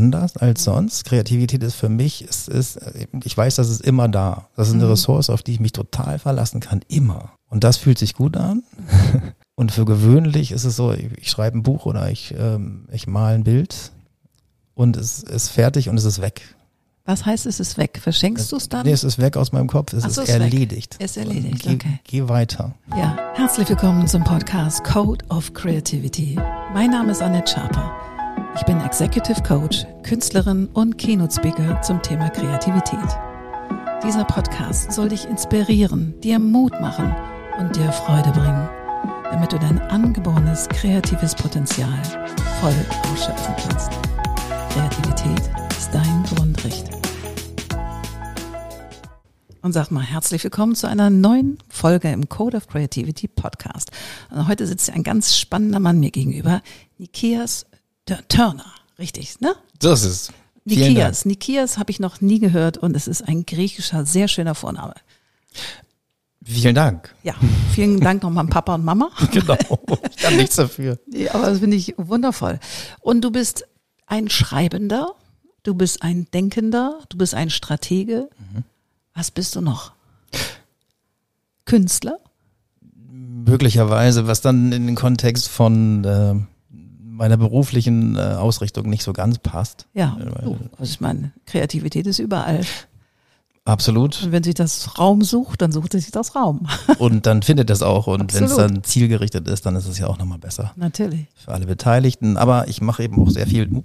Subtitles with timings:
[0.00, 1.04] anders als sonst.
[1.04, 2.78] Kreativität ist für mich, es ist,
[3.22, 4.48] ich weiß, dass es immer da.
[4.56, 4.90] Das ist eine Mhm.
[4.90, 7.32] Ressource, auf die ich mich total verlassen kann, immer.
[7.48, 8.62] Und das fühlt sich gut an.
[9.56, 13.06] Und für gewöhnlich ist es so, ich, ich schreibe ein Buch oder ich, ähm, ich
[13.06, 13.92] male ein Bild
[14.74, 16.40] und es ist fertig und es ist weg.
[17.04, 17.98] Was heißt, es ist weg?
[18.02, 18.86] Verschenkst du es dann?
[18.86, 20.40] Nee, es ist weg aus meinem Kopf, es so, ist ist weg.
[20.40, 20.96] erledigt.
[20.98, 22.00] Ist erledigt, Geh, okay.
[22.04, 22.74] geh weiter.
[22.96, 26.38] Ja, herzlich willkommen zum Podcast Code of Creativity.
[26.72, 27.92] Mein Name ist Annette Schaper.
[28.56, 32.98] Ich bin Executive Coach, Künstlerin und Keynote Speaker zum Thema Kreativität.
[34.02, 37.14] Dieser Podcast soll dich inspirieren, dir Mut machen
[37.60, 38.68] und dir Freude bringen,
[39.30, 42.02] damit du dein angeborenes kreatives Potenzial
[42.60, 42.74] voll
[43.12, 43.92] ausschöpfen kannst.
[44.70, 46.90] Kreativität ist dein Grundrecht.
[49.62, 53.92] Und sag mal, herzlich willkommen zu einer neuen Folge im Code of Creativity Podcast.
[54.30, 56.62] Und heute sitzt ein ganz spannender Mann mir gegenüber,
[56.98, 57.66] Nikias
[58.28, 58.66] Turner.
[58.98, 59.54] Richtig, ne?
[59.78, 60.32] Das ist.
[60.64, 61.24] Nikias.
[61.24, 64.94] Nikias habe ich noch nie gehört und es ist ein griechischer, sehr schöner Vorname.
[66.42, 67.14] Vielen Dank.
[67.22, 67.34] Ja,
[67.72, 69.10] vielen Dank nochmal an Papa und Mama.
[69.30, 69.56] Genau.
[70.10, 70.98] Ich kann nichts dafür.
[71.06, 72.58] Nee, aber das finde ich wundervoll.
[73.00, 73.66] Und du bist
[74.06, 75.14] ein Schreibender,
[75.62, 78.28] du bist ein Denkender, du bist ein Stratege.
[79.14, 79.92] Was bist du noch?
[81.66, 82.18] Künstler?
[83.10, 86.34] Möglicherweise, was dann in den Kontext von äh,
[87.20, 89.86] meiner beruflichen äh, Ausrichtung nicht so ganz passt.
[89.92, 92.62] Ja, weil- du, also ich meine, Kreativität ist überall.
[93.66, 94.22] Absolut.
[94.22, 96.66] Und wenn sich das Raum sucht, dann sucht sich das Raum.
[96.98, 98.06] Und dann findet es auch.
[98.06, 101.26] Und wenn es dann zielgerichtet ist, dann ist es ja auch nochmal besser Natürlich.
[101.34, 102.38] für alle Beteiligten.
[102.38, 103.82] Aber ich mache eben auch sehr viel,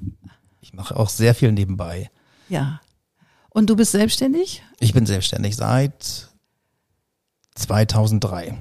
[0.62, 2.10] ich mache auch sehr viel nebenbei.
[2.48, 2.80] Ja.
[3.50, 4.64] Und du bist selbstständig?
[4.80, 6.30] Ich bin selbstständig seit
[7.56, 8.58] 2003.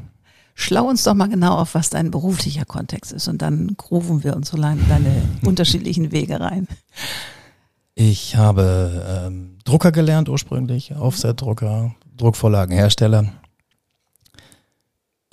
[0.54, 3.28] Schlau uns doch mal genau auf, was dein beruflicher Kontext ist.
[3.28, 6.68] Und dann grooven wir uns so lange deine unterschiedlichen Wege rein.
[7.94, 13.32] Ich habe ähm, Drucker gelernt ursprünglich, Offset-Drucker, Druckvorlagenhersteller.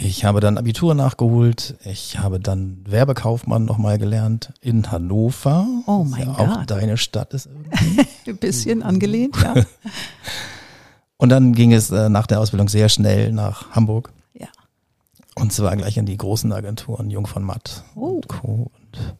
[0.04, 1.76] Ich habe dann Abitur nachgeholt.
[1.86, 5.68] Ich habe dann Werbekaufmann nochmal gelernt in Hannover.
[5.86, 6.72] Oh mein ja auch Gott.
[6.72, 8.08] deine Stadt ist irgendwie.
[8.28, 9.54] Ein bisschen angelehnt, ja.
[11.18, 14.12] Und dann ging es äh, nach der Ausbildung sehr schnell nach Hamburg.
[15.42, 18.08] Und zwar gleich in die großen Agenturen, Jung von Matt Oh.
[18.16, 18.72] und Co.
[18.74, 19.16] Und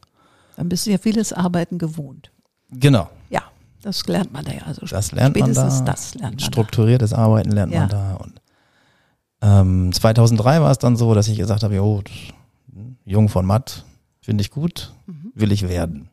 [0.56, 2.30] Dann bist du ja vieles Arbeiten gewohnt.
[2.70, 3.42] genau, Ja,
[3.82, 4.62] das lernt man da ja.
[4.66, 5.80] Also das lernt man da.
[5.80, 6.44] das lernt man da.
[6.44, 7.80] Strukturiertes Arbeiten lernt Ja.
[7.80, 8.14] man da.
[8.14, 8.40] Und
[9.42, 12.02] ähm, 2003 war es dann so, dass ich gesagt habe, jo,
[13.04, 13.84] Jung von Matt,
[14.20, 15.32] finde ich gut, Mhm.
[15.34, 16.08] will ich werden.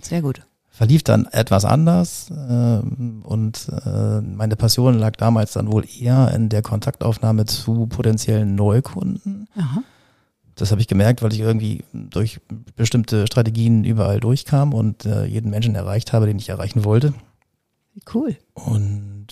[0.00, 0.46] Sehr gut.
[0.74, 6.48] Verlief dann etwas anders ähm, und äh, meine Passion lag damals dann wohl eher in
[6.48, 9.46] der Kontaktaufnahme zu potenziellen Neukunden.
[9.56, 9.84] Aha.
[10.56, 12.40] Das habe ich gemerkt, weil ich irgendwie durch
[12.74, 17.14] bestimmte Strategien überall durchkam und äh, jeden Menschen erreicht habe, den ich erreichen wollte.
[18.12, 18.36] Cool.
[18.54, 19.28] Und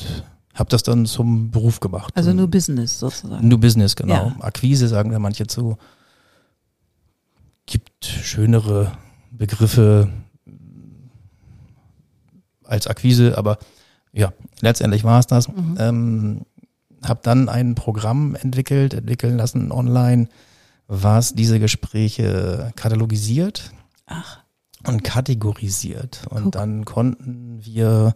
[0.54, 2.12] habe das dann zum Beruf gemacht.
[2.16, 3.48] Also nur Business sozusagen.
[3.48, 4.14] New Business, genau.
[4.14, 4.36] Ja.
[4.42, 5.76] Akquise sagen da manche zu.
[7.66, 8.92] Gibt schönere
[9.32, 10.08] Begriffe
[12.72, 13.58] als Akquise, aber
[14.12, 15.48] ja, letztendlich war es das.
[15.48, 15.76] Mhm.
[15.78, 16.40] Ähm,
[17.04, 20.28] habe dann ein Programm entwickelt, entwickeln lassen online,
[20.86, 23.72] was diese Gespräche katalogisiert
[24.06, 24.40] Ach,
[24.86, 26.26] und kategorisiert.
[26.30, 26.52] Und Guck.
[26.52, 28.14] dann konnten wir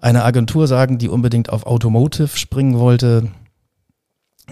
[0.00, 3.30] einer Agentur sagen, die unbedingt auf Automotive springen wollte,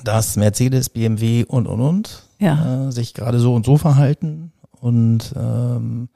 [0.04, 2.88] dass Mercedes, BMW und und und ja.
[2.88, 6.08] äh, sich gerade so und so verhalten und ähm,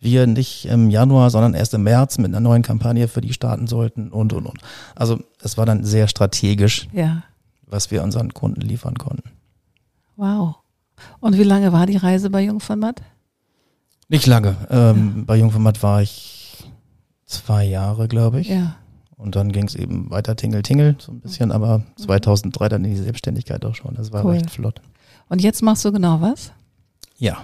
[0.00, 3.66] wir nicht im Januar, sondern erst im März mit einer neuen Kampagne für die starten
[3.66, 4.58] sollten und und und.
[4.94, 7.22] Also es war dann sehr strategisch, Ja.
[7.66, 9.30] was wir unseren Kunden liefern konnten.
[10.16, 10.56] Wow.
[11.20, 13.02] Und wie lange war die Reise bei Jung von Matt?
[14.08, 14.56] Nicht lange.
[14.70, 16.64] Ähm, Bei Jungformat war ich
[17.26, 18.48] zwei Jahre, glaube ich.
[18.48, 18.76] Ja.
[19.16, 22.90] Und dann ging es eben weiter Tingel Tingel, so ein bisschen, aber 2003 dann in
[22.94, 23.94] die Selbstständigkeit auch schon.
[23.94, 24.32] Das war Cool.
[24.32, 24.80] recht flott.
[25.28, 26.52] Und jetzt machst du genau was?
[27.18, 27.36] Ja.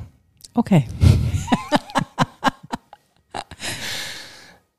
[0.54, 0.86] Okay.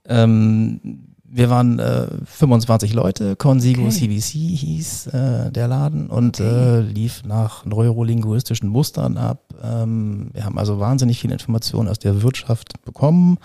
[0.07, 3.91] Ähm, wir waren äh, 25 Leute, Consigo Okay.
[3.91, 6.79] CBC hieß äh, der Laden und Okay.
[6.79, 9.53] äh, lief nach neurolinguistischen Mustern ab.
[9.61, 13.37] Ähm, wir haben also wahnsinnig viel Informationen aus der Wirtschaft bekommen,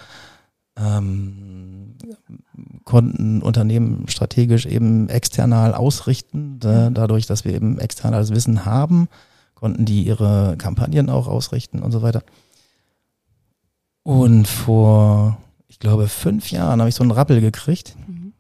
[0.77, 1.97] ähm,
[2.85, 9.09] konnten Unternehmen strategisch eben external ausrichten, da, dadurch, dass wir eben externales Wissen haben,
[9.55, 12.23] konnten die ihre Kampagnen auch ausrichten und so weiter.
[14.03, 15.39] Und vor,
[15.73, 17.97] ich glaube, fünf Jahren habe ich so einen Rappel gekriegt.
[18.07, 18.35] Mhm.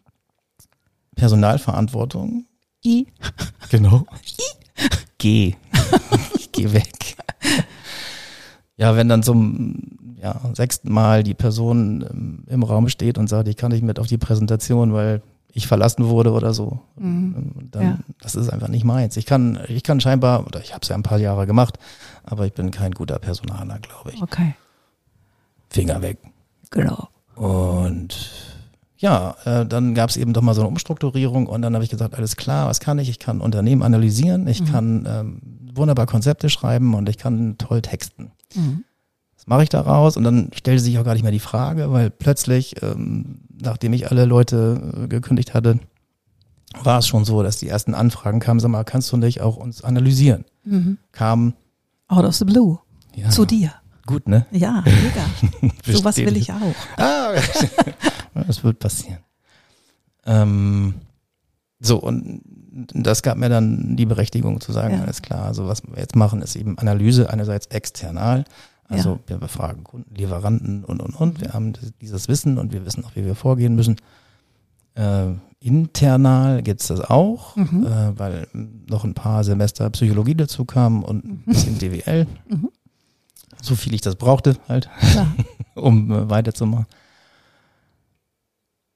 [1.16, 2.44] Personalverantwortung.
[2.84, 3.06] I.
[3.70, 4.04] Genau.
[5.16, 5.54] Geh.
[6.36, 7.16] ich geh weg.
[8.76, 13.48] Ja, wenn dann zum, ja, sechsten Mal die Person ähm, im Raum steht und sagt,
[13.48, 15.22] ich kann nicht mit auf die Präsentation, weil
[15.54, 16.80] ich verlassen wurde oder so.
[16.96, 17.52] Mhm.
[17.54, 17.98] Und Dann, Ja.
[18.20, 19.16] Das ist einfach nicht meins.
[19.16, 21.78] Ich kann, ich kann scheinbar, oder ich habe es ja ein paar Jahre gemacht,
[22.24, 24.22] aber ich bin kein guter Personaler, glaube ich.
[24.22, 24.54] Okay.
[25.70, 26.18] Finger weg.
[26.70, 27.08] Genau.
[27.42, 28.30] Und
[28.98, 31.90] ja, äh, dann gab es eben doch mal so eine Umstrukturierung und dann habe ich
[31.90, 33.08] gesagt, alles klar, was kann ich?
[33.08, 34.66] Ich kann Unternehmen analysieren, ich Mhm.
[34.66, 35.40] kann ähm,
[35.74, 38.30] wunderbar Konzepte schreiben und ich kann toll texten.
[38.54, 38.84] Mhm.
[39.36, 40.16] Was mache ich daraus?
[40.16, 44.08] Und dann stellte sich auch gar nicht mehr die Frage, weil plötzlich, ähm, nachdem ich
[44.10, 45.80] alle Leute äh, gekündigt hatte,
[46.84, 49.56] war es schon so, dass die ersten Anfragen kamen, sag mal, kannst du nicht auch
[49.56, 50.44] uns analysieren?
[50.64, 50.98] Mhm.
[51.10, 51.54] Kam,
[52.06, 52.78] Out of the blue.
[53.16, 53.72] ja, Zu dir.
[54.06, 54.46] Gut, ne?
[54.50, 55.72] Ja, mega.
[55.84, 56.74] Sowas will ich auch.
[56.96, 57.32] Ah,
[58.46, 59.18] das wird passieren.
[60.24, 60.94] Ähm,
[61.80, 62.42] so, und
[62.94, 65.02] das gab mir dann die Berechtigung zu sagen, Ja.
[65.02, 68.44] alles klar, also was wir jetzt machen, ist eben Analyse einerseits external.
[68.88, 69.18] Also Ja.
[69.26, 71.40] wir befragen Kunden, Lieferanten und, und, und.
[71.40, 73.96] Wir haben dieses Wissen und wir wissen auch, wie wir vorgehen müssen.
[74.94, 77.86] Äh, internal gibt's das auch, Mhm.
[77.86, 82.26] äh, weil noch ein paar Semester Psychologie dazu kamen und ein bisschen DWL.
[82.48, 82.68] Mhm.
[83.62, 85.34] So viel ich das brauchte halt Klar.
[85.74, 86.86] um äh, weiterzumachen.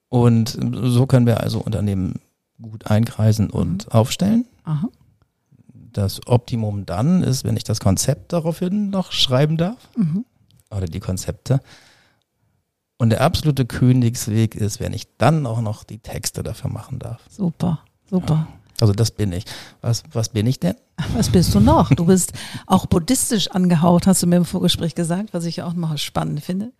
[0.09, 2.21] Und so können wir also Unternehmen
[2.61, 4.45] gut einkreisen und aufstellen.
[4.65, 4.89] Aha.
[5.93, 10.25] Das Optimum dann ist, wenn ich das Konzept daraufhin noch schreiben darf Mhm.
[10.71, 11.61] oder die Konzepte.
[12.99, 17.21] Und der absolute Königsweg ist, wenn ich dann auch noch die Texte dafür machen darf.
[17.29, 17.81] Super.
[18.09, 18.47] Super.
[18.81, 19.45] Also das bin ich.
[19.81, 20.75] Was, was bin ich denn?
[21.15, 21.91] Was bist du noch?
[21.91, 22.33] Du bist
[22.67, 26.73] auch buddhistisch angehaucht, hast du mir im Vorgespräch gesagt, was ich auch mal spannend finde.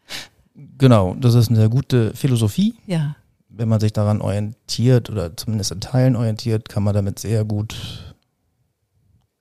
[0.79, 2.75] Genau, das ist eine gute Philosophie.
[2.87, 3.17] Ja.
[3.49, 8.15] Wenn man sich daran orientiert oder zumindest in Teilen orientiert, kann man damit sehr gut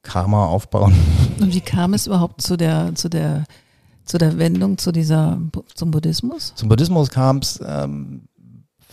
[0.04, 0.94] Karma aufbauen.
[1.40, 3.44] Und wie kam es überhaupt zu der, zu der,
[4.06, 5.40] zu der Wendung zu dieser,
[5.74, 6.54] zum Buddhismus?
[6.56, 8.22] Zum Buddhismus kam es, ähm,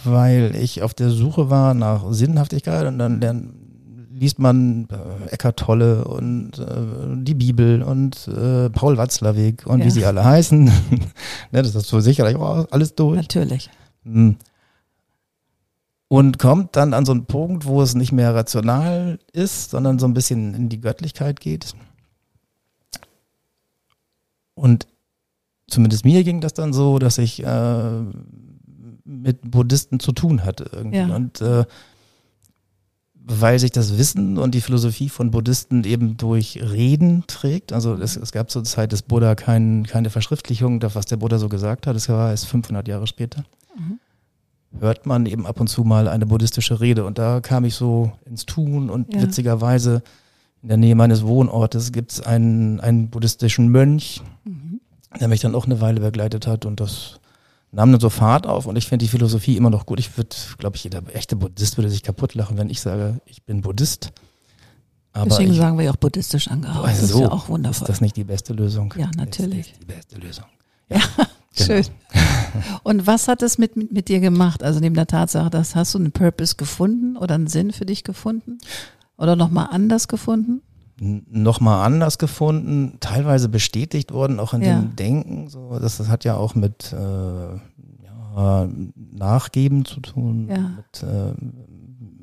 [0.04, 3.54] weil ich auf der Suche war nach Sinnhaftigkeit und dann lernt,
[4.12, 9.84] liest man äh, Eckart Tolle und äh, die Bibel und äh, Paul Watzlawick und Ja.
[9.87, 10.64] wie sie alle heißen.
[11.50, 13.16] ne, das ist so sicherlich auch alles durch.
[13.16, 13.70] Natürlich.
[14.04, 14.37] Hm.
[16.08, 20.06] Und kommt dann an so einen Punkt, wo es nicht mehr rational ist, sondern so
[20.06, 21.75] ein bisschen in die Göttlichkeit geht.
[24.55, 24.87] Und
[25.69, 28.02] zumindest mir ging das dann so, dass ich äh,
[29.20, 30.99] mit Buddhisten zu tun hatte irgendwie.
[30.99, 31.14] Ja.
[31.14, 31.64] Und äh,
[33.25, 37.73] weil sich das Wissen und die Philosophie von Buddhisten eben durch Reden trägt.
[37.73, 41.49] Also es, es gab zur Zeit des Buddha kein, keine Verschriftlichung, was der Buddha so
[41.49, 41.94] gesagt hat.
[41.94, 43.44] Das war erst 500 Jahre später.
[43.79, 44.00] Mhm.
[44.81, 47.05] Hört man eben ab und zu mal eine buddhistische Rede.
[47.05, 49.23] Und da kam ich so ins Tun und Ja.
[49.23, 50.03] witzigerweise
[50.62, 54.81] in der Nähe meines Wohnortes gibt es einen, einen buddhistischen Mönch, Mhm.
[55.20, 57.20] der mich dann auch eine Weile begleitet hat und das
[57.72, 59.98] nahm dann so Fahrt auf und ich finde die Philosophie immer noch gut.
[59.98, 63.42] Ich würde, glaube ich, jeder echte Buddhist würde sich kaputt lachen, wenn ich sage, ich
[63.42, 64.12] bin Buddhist.
[65.14, 66.86] Aber Deswegen ich, sagen wir ja auch buddhistisch angehaucht.
[66.86, 67.86] Also das ist so, ja auch ist wundervoll.
[67.86, 68.94] das nicht die beste Lösung?
[68.96, 69.72] Ja, natürlich.
[69.72, 70.44] Ist die beste Lösung.
[71.54, 71.84] Schön.
[72.82, 74.62] Und was hat mit, mit, mit dir gemacht?
[74.62, 78.04] Also neben der Tatsache, dass hast du einen Purpose gefunden oder einen Sinn für dich
[78.04, 78.58] gefunden?
[79.19, 80.62] Oder nochmal anders gefunden?
[81.02, 84.78] N- noch mal anders gefunden, teilweise bestätigt worden, auch in Ja.
[84.81, 85.49] dem Denken.
[85.49, 90.58] So, das, das hat ja auch mit äh, ja, Nachgeben zu tun, Ja.
[90.77, 91.34] mit, äh,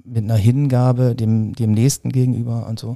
[0.05, 2.95] mit einer Hingabe dem, dem Nächsten gegenüber und so.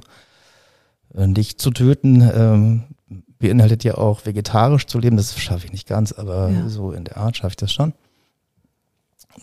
[1.14, 2.82] Äh, Nicht zu töten ähm,
[3.38, 5.16] beinhaltet ja auch vegetarisch zu leben.
[5.16, 6.68] Das schaffe ich nicht ganz, aber Ja.
[6.68, 7.92] so in der Art schaffe ich das schon.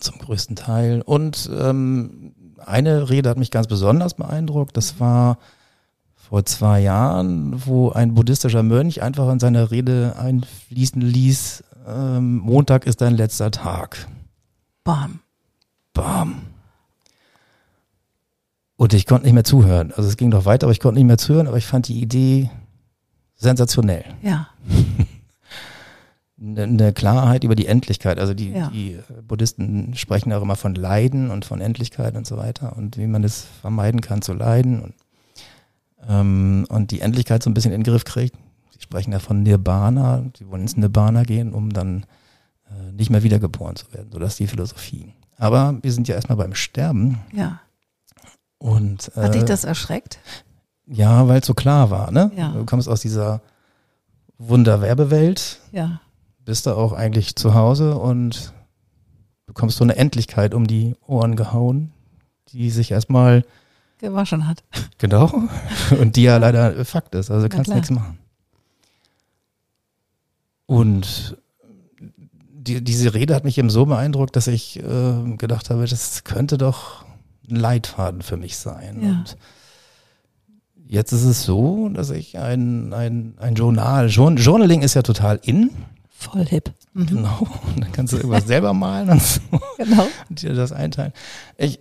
[0.00, 1.02] Zum größten Teil.
[1.02, 4.76] Und ähm, eine Rede hat mich ganz besonders beeindruckt.
[4.76, 5.38] Das war
[6.32, 12.86] vor zwei Jahren, wo ein buddhistischer Mönch einfach in seiner Rede einfließen ließ, ähm, Montag
[12.86, 14.08] ist dein letzter Tag.
[14.82, 15.20] Bam.
[15.92, 16.36] Bam.
[18.76, 19.92] Und ich konnte nicht mehr zuhören.
[19.94, 22.00] Also es ging noch weiter, aber ich konnte nicht mehr zuhören, aber ich fand die
[22.00, 22.48] Idee
[23.34, 24.06] sensationell.
[24.22, 24.48] Ja.
[26.40, 28.18] Eine Klarheit über die Endlichkeit.
[28.18, 28.70] Also die, Ja.
[28.70, 28.98] die
[29.28, 33.22] Buddhisten sprechen auch immer von Leiden und von Endlichkeit und so weiter und wie man
[33.22, 34.94] es vermeiden kann zu leiden und,
[36.08, 38.36] ähm, und die Endlichkeit so ein bisschen in den Griff kriegt.
[38.70, 40.24] Sie sprechen ja von Nirvana.
[40.36, 42.04] Sie wollen ins Nirvana gehen, um dann
[42.68, 44.10] äh, nicht mehr wiedergeboren zu werden.
[44.12, 45.12] So das ist die Philosophie.
[45.38, 47.60] Aber wir sind ja erstmal beim Sterben Ja.
[48.58, 50.18] und Hat dich äh, das erschreckt?
[50.86, 52.10] ja, weil es so klar war.
[52.10, 52.30] Ne?
[52.36, 52.50] Ja.
[52.52, 53.40] Du kommst aus dieser
[54.38, 56.00] Wunderwerbewelt Ja.
[56.44, 58.52] bist du auch eigentlich zu Hause und
[59.46, 61.92] bekommst so eine Endlichkeit um die Ohren gehauen,
[62.48, 63.44] die sich erstmal,
[64.02, 64.62] Gewaschen hat.
[64.98, 65.32] genau,
[65.98, 68.18] und die ja leider Fakt ist, also kannst nichts machen.
[70.66, 71.36] Und
[72.52, 76.58] die, diese Rede hat mich eben so beeindruckt, dass ich äh, gedacht habe, das könnte
[76.58, 77.04] doch
[77.50, 79.02] ein Leitfaden für mich sein.
[79.02, 79.08] Ja.
[79.10, 79.36] Und
[80.86, 85.40] jetzt ist es so, dass ich ein, ein, ein Journal, Jour- Journaling ist ja total
[85.42, 85.70] in,
[86.10, 86.70] Voll hip.
[86.94, 87.06] Mhm.
[87.06, 89.40] genau, und dann kannst du irgendwas selber malen und so
[89.78, 90.06] Genau.
[90.28, 91.12] und dir das einteilen.
[91.58, 91.80] Ich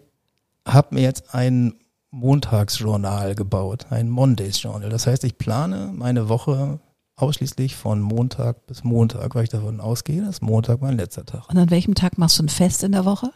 [0.67, 1.75] habe mir jetzt ein
[2.11, 4.89] Montagsjournal gebaut, ein Mondays Journal.
[4.89, 6.79] Das heißt, ich plane meine Woche
[7.15, 11.49] ausschließlich von Montag bis Montag, weil ich davon ausgehe, dass Montag mein letzter Tag ist.
[11.49, 13.31] Und an welchem Tag machst du ein Fest in der Woche?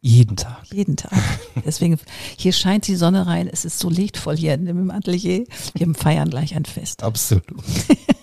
[0.00, 0.62] Jeden Tag.
[0.72, 1.12] Jeden Tag.
[1.64, 1.98] Deswegen,
[2.36, 3.48] hier scheint die Sonne rein.
[3.48, 5.44] Es ist so lichtvoll hier in dem Atelier.
[5.74, 7.02] Wir feiern gleich ein Fest.
[7.02, 7.44] Absolut.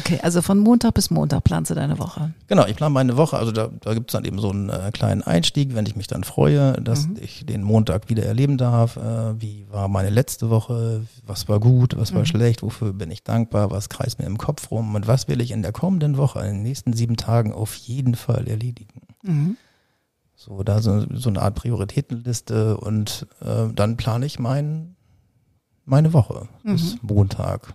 [0.00, 2.32] Okay, also von Montag bis Montag planst du deine Woche.
[2.48, 4.90] Genau, ich plane meine Woche, also da, da gibt es dann eben so einen äh,
[4.92, 7.16] kleinen Einstieg, wenn ich mich dann freue, dass Mhm.
[7.20, 8.96] ich den Montag wieder erleben darf.
[8.96, 11.06] Äh, wie war meine letzte Woche?
[11.26, 11.96] Was war gut?
[11.98, 12.26] Was war Mhm.
[12.26, 12.62] schlecht?
[12.62, 13.70] Wofür bin ich dankbar?
[13.70, 14.94] Was kreist mir im Kopf rum?
[14.94, 18.14] Und was will ich in der kommenden Woche, in den nächsten sieben Tagen auf jeden
[18.14, 19.02] Fall erledigen?
[19.22, 19.56] Mhm.
[20.34, 24.96] So, da so, so eine Art Prioritätenliste und äh, dann plane ich mein,
[25.84, 27.00] meine Woche bis Mhm.
[27.02, 27.74] Montag.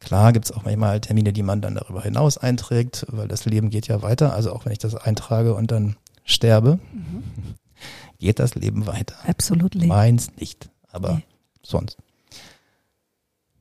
[0.00, 3.86] Klar gibt's auch manchmal Termine, die man dann darüber hinaus einträgt, weil das Leben geht
[3.86, 4.32] ja weiter.
[4.34, 7.22] Also auch wenn ich das eintrage und dann sterbe, Mhm.
[8.18, 9.14] geht das Leben weiter.
[9.26, 9.86] Absolutely.
[9.86, 11.24] Meins nicht, aber Nee.
[11.62, 11.98] sonst.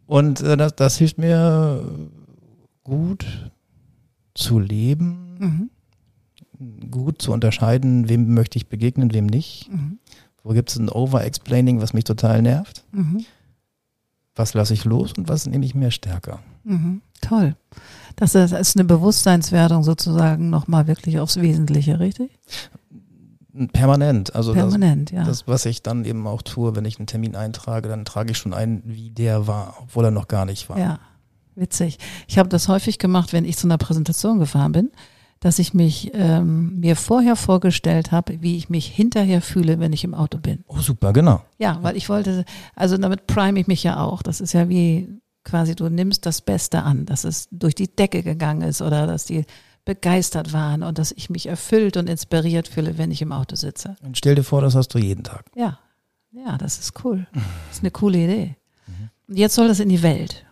[0.07, 1.83] Und äh, das, das hilft mir
[2.83, 3.51] gut
[4.33, 5.69] zu leben,
[6.59, 6.89] Mhm.
[6.89, 9.69] gut zu unterscheiden, wem möchte ich begegnen, wem nicht.
[9.71, 9.99] Mhm.
[10.43, 12.85] Wo gibt es ein Over-Explaining, was mich total nervt?
[12.91, 13.25] Mhm.
[14.39, 16.39] Was lasse ich los und was nehme ich mir stärker?
[16.63, 17.01] Mhm.
[17.19, 17.57] Toll.
[18.15, 22.39] Das ist, ist eine Bewusstseinswertung sozusagen nochmal wirklich aufs Wesentliche, richtig?
[23.73, 24.33] Permanent.
[24.33, 25.23] Also Permanent, das, ja.
[25.25, 28.37] das, was ich dann eben auch tue, wenn ich einen Termin eintrage, dann trage ich
[28.37, 30.79] schon ein, wie der war, obwohl er noch gar nicht war.
[30.79, 30.99] Ja,
[31.55, 31.99] witzig.
[32.29, 34.91] Ich habe das häufig gemacht, wenn ich zu einer Präsentation gefahren bin,
[35.39, 40.03] dass ich mich ähm, mir vorher vorgestellt habe, wie ich mich hinterher fühle, wenn ich
[40.03, 40.63] im Auto bin.
[40.67, 41.43] Oh, super, genau.
[41.57, 42.43] Ja, weil ich wollte,
[42.75, 44.21] also damit prime ich mich ja auch.
[44.21, 45.07] Das ist ja wie
[45.45, 49.25] quasi, du nimmst das Beste an, dass es durch die Decke gegangen ist oder dass
[49.25, 49.45] die
[49.85, 53.95] begeistert waren und dass ich mich erfüllt und inspiriert fühle, wenn ich im Auto sitze.
[54.03, 55.45] Und stell dir vor, das hast du jeden Tag.
[55.55, 55.79] Ja,
[56.31, 57.27] ja, das ist cool.
[57.33, 58.55] Das ist eine coole Idee.
[59.27, 60.45] Und jetzt soll das in die Welt.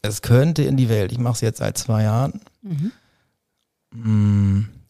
[0.00, 1.12] Es könnte in die Welt.
[1.12, 2.40] Ich mache es jetzt seit zwei Jahren.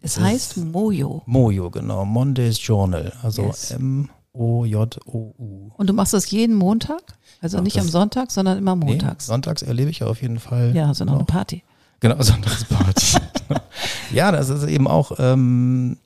[0.01, 1.23] Es heißt Mojo.
[1.27, 2.05] Mojo, genau.
[2.05, 3.13] Mondays Journal.
[3.23, 3.71] Also Yes.
[3.73, 5.71] M-O-J-O-U.
[5.77, 7.03] Und du machst das jeden Montag?
[7.41, 9.27] Also Ja, nicht am Sonntag, sondern immer Nee, montags.
[9.27, 10.75] sonntags erlebe ich auf jeden Fall.
[10.75, 11.25] ja, so noch eine.
[11.25, 11.63] Party.
[12.01, 13.19] Genau, Sonntagsparty.
[14.13, 15.99] ja, das ist eben auch ähm,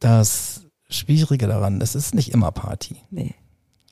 [0.00, 1.80] das Schwierige daran.
[1.80, 2.96] Es ist nicht immer Party.
[3.10, 3.34] Nee.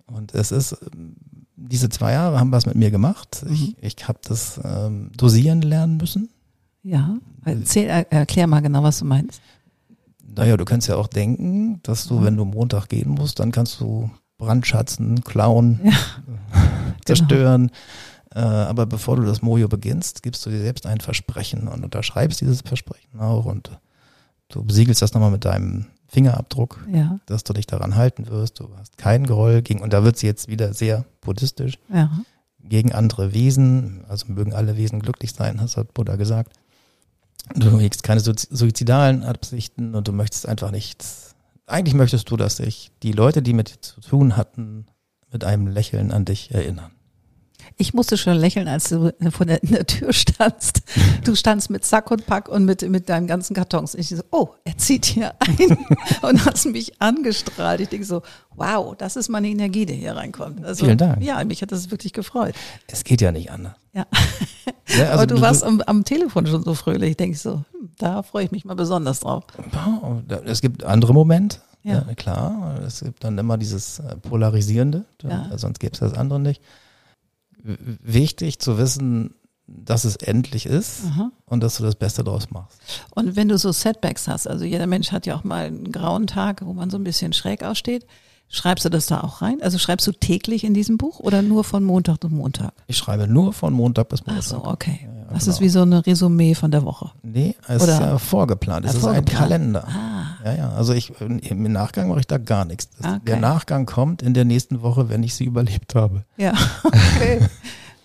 [0.07, 1.17] Und es ist, ähm,
[1.57, 3.45] diese zwei Jahre haben was mit mir gemacht.
[3.47, 3.53] Mhm.
[3.53, 6.29] Ich, ich habe das ähm, dosieren lernen müssen.
[6.87, 7.17] Ja.
[7.45, 9.41] Erzähl, er, erklär mal genau, was du meinst.
[10.37, 13.81] Naja, du kannst ja auch denken, dass du, wenn du Montag gehen musst, dann kannst
[13.81, 15.93] du brandschatzen, klauen, Ja.
[17.05, 17.71] zerstören.
[18.35, 22.41] Äh, aber bevor du das Mojo beginnst, gibst du dir selbst ein Versprechen und unterschreibst
[22.41, 23.71] dieses Versprechen auch und
[24.49, 28.61] du besiegelst das nochmal mit deinem Fingerabdruck, Ja, dass du dich daran halten wirst.
[28.61, 32.11] Du hast keinen Groll gegen, und da wird sie jetzt wieder sehr buddhistisch, ja.
[32.63, 34.05] gegen andere Wesen.
[34.09, 36.53] Also mögen alle Wesen glücklich sein, das hat Buddha gesagt.
[37.55, 41.35] Du hegst keine Suiz- suizidalen Absichten und du möchtest einfach nichts.
[41.67, 44.87] Eigentlich möchtest du, dass sich die Leute, die mit dir zu tun hatten,
[45.33, 46.93] mit einem Lächeln an dich erinnern.
[47.77, 50.83] Ich musste schon lächeln, als du vor der, in der Tür standst.
[51.25, 53.95] Du standst mit Sack und Pack und mit, mit deinen ganzen Kartons.
[53.95, 55.79] Ich so, oh, er zieht hier ein
[56.23, 57.81] und hast mich angestrahlt.
[57.81, 58.23] Ich denke so,
[58.55, 60.65] wow, das ist meine Energie, die hier reinkommt.
[60.65, 61.23] Also, Vielen Dank.
[61.23, 62.55] Ja, mich hat das wirklich gefreut.
[62.87, 63.75] Es geht ja nicht anders.
[63.93, 64.07] Ja.
[64.89, 67.11] Ja, also Aber du, warst am, am Telefon schon so fröhlich.
[67.11, 69.45] Ich denke so, hm, da freue ich mich mal besonders drauf.
[70.45, 72.05] Es gibt andere Momente, Ja.
[72.07, 72.15] ja.
[72.15, 72.81] klar.
[72.87, 75.51] Es gibt dann immer dieses äh, Polarisierende, ja.
[75.57, 76.63] sonst gäbe es das andere nicht.
[78.03, 79.35] Wichtig zu wissen,
[79.67, 81.31] dass es endlich ist Aha.
[81.45, 82.79] und dass du das Beste draus machst.
[83.15, 86.27] Und wenn du so Setbacks hast, also jeder Mensch hat ja auch mal einen grauen
[86.29, 88.07] Tag, wo man so ein bisschen schräg aussteht,
[88.49, 89.61] schreibst du das da auch rein?
[89.63, 92.75] Also schreibst du täglich in diesem Buch oder nur von Montag zu Montag?
[92.87, 94.45] Ich schreibe nur von Montag bis Ach Montag.
[94.45, 95.01] so, okay.
[95.03, 95.55] Ja, ja, das genau.
[95.57, 97.11] ist wie so eine Resümee von der Woche.
[97.25, 98.87] Nee, es Oder- ist ja vorgeplant.
[98.87, 99.25] Es ist ein.
[99.25, 99.85] Kalender.
[99.89, 100.69] Ah, Ja, ja.
[100.71, 102.89] Also ich im Nachgang mache ich da gar nichts.
[102.91, 103.21] Das, Okay.
[103.27, 106.25] Der Nachgang kommt in der nächsten Woche, wenn ich sie überlebt habe.
[106.37, 106.53] ja,
[106.85, 107.41] okay.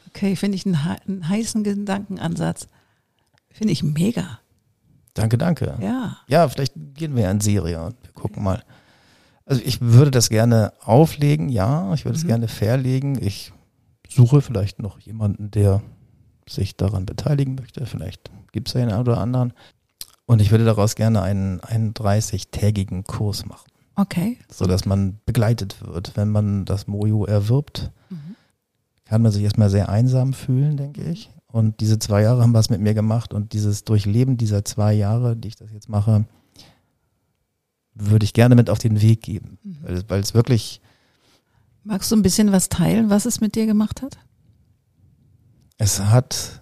[0.09, 2.67] Okay, finde ich einen, einen heißen Gedankenansatz.
[3.51, 4.39] Finde ich mega.
[5.13, 5.77] Danke, danke.
[5.81, 6.17] Ja.
[6.27, 8.63] Ja, vielleicht gehen wir ja in Serie und wir gucken mal.
[9.45, 12.27] Also ich würde das gerne auflegen, ja, ich würde es Mhm.
[12.29, 13.21] gerne verlegen.
[13.21, 13.53] Ich
[14.09, 15.81] suche vielleicht noch jemanden, der
[16.47, 17.85] sich daran beteiligen möchte.
[17.85, 19.53] Vielleicht gibt es ja einen oder anderen.
[20.25, 23.69] Und ich würde daraus gerne einen 31-tägigen Kurs machen.
[23.95, 24.37] Okay.
[24.49, 26.15] So dass man begleitet wird.
[26.15, 28.35] Wenn man das Mojo erwirbt, Mhm.
[29.05, 31.29] kann man sich erstmal sehr einsam fühlen, denke ich.
[31.47, 35.35] Und diese zwei Jahre haben was mit mir gemacht und dieses Durchleben dieser zwei Jahre,
[35.35, 36.25] die ich das jetzt mache,
[37.93, 39.57] würde ich gerne mit auf den Weg geben.
[39.63, 39.77] Mhm.
[39.81, 40.79] Weil, weil es wirklich,
[41.83, 44.17] Magst du ein bisschen was teilen, was es mit dir gemacht hat?
[45.77, 46.61] es hat,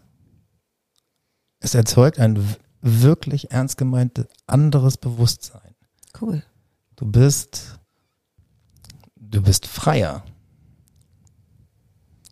[1.59, 2.39] es erzeugt ein
[2.81, 5.75] wirklich ernst gemeintes anderes Bewusstsein.
[6.19, 6.43] Cool.
[6.95, 7.79] Du bist,
[9.15, 10.23] du bist freier.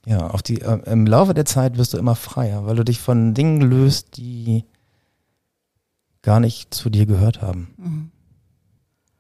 [0.05, 2.99] Ja, auf die, äh, im Laufe der Zeit wirst du immer freier, weil du dich
[2.99, 4.63] von Dingen löst, die
[6.21, 7.73] gar nicht zu dir gehört haben.
[7.77, 8.11] Mhm.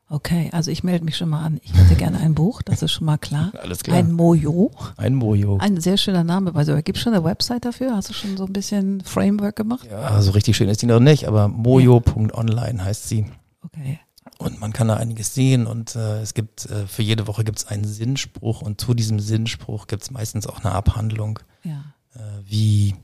[0.09, 1.59] Okay, also ich melde mich schon mal an.
[1.63, 3.51] Ich hätte gerne ein Buch, das ist schon mal klar.
[3.61, 4.71] Alles Ein Mojo.
[4.95, 5.57] Ein Mojo.
[5.57, 6.55] Ein sehr schöner Name.
[6.55, 7.95] Also, gibt es schon eine Website dafür?
[7.95, 9.87] Hast du schon so ein bisschen Framework gemacht?
[9.89, 13.25] Ja, so richtig schön ist die noch nicht, aber mojo.online heißt sie.
[13.63, 13.99] Okay.
[14.37, 17.57] Und man kann da einiges sehen und äh, es gibt, äh, für jede Woche gibt
[17.57, 21.39] es einen Sinnspruch und zu diesem Sinnspruch gibt es meistens auch eine Abhandlung.
[21.63, 21.83] Ja.
[22.13, 22.95] äh, wie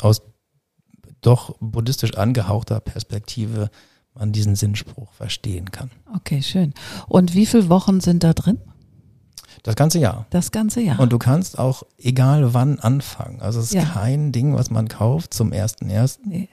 [0.00, 0.22] aus
[1.20, 3.70] doch buddhistisch angehauchter Perspektive
[4.18, 5.90] man diesen Sinnspruch verstehen kann.
[6.14, 6.74] Okay, schön.
[7.08, 8.58] Und wie viele Wochen sind da drin?
[9.62, 10.26] Das ganze Jahr.
[10.30, 11.00] Das ganze Jahr.
[11.00, 13.40] Und du kannst auch egal wann anfangen.
[13.40, 13.84] Also es ist Ja.
[13.84, 16.48] kein Ding, was man kauft zum ersten ersten, nee.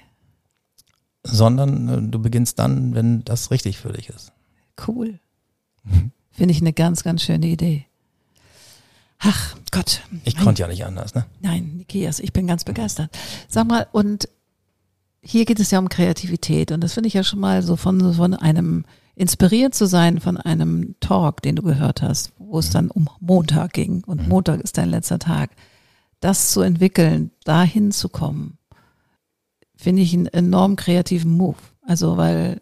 [1.23, 4.31] sondern äh, du beginnst dann, wenn das richtig für dich ist.
[4.87, 5.19] Cool.
[6.31, 7.85] Finde ich eine ganz, ganz schöne Idee.
[9.19, 10.01] Ach Gott.
[10.25, 11.25] Ich konnte ja nicht anders, ne?
[11.41, 13.09] Nein, Nikias, ich bin ganz begeistert.
[13.47, 14.27] Sag mal, und
[15.25, 18.13] hier geht es ja um Kreativität und das finde ich ja schon mal so von,
[18.13, 22.91] von einem inspiriert zu sein von einem Talk, den du gehört hast, wo es dann
[22.91, 25.51] um Montag ging und Montag ist dein letzter Tag.
[26.19, 28.57] Das zu entwickeln, dahin zu kommen,
[29.75, 31.57] finde ich einen enorm kreativen Move.
[31.81, 32.61] Also weil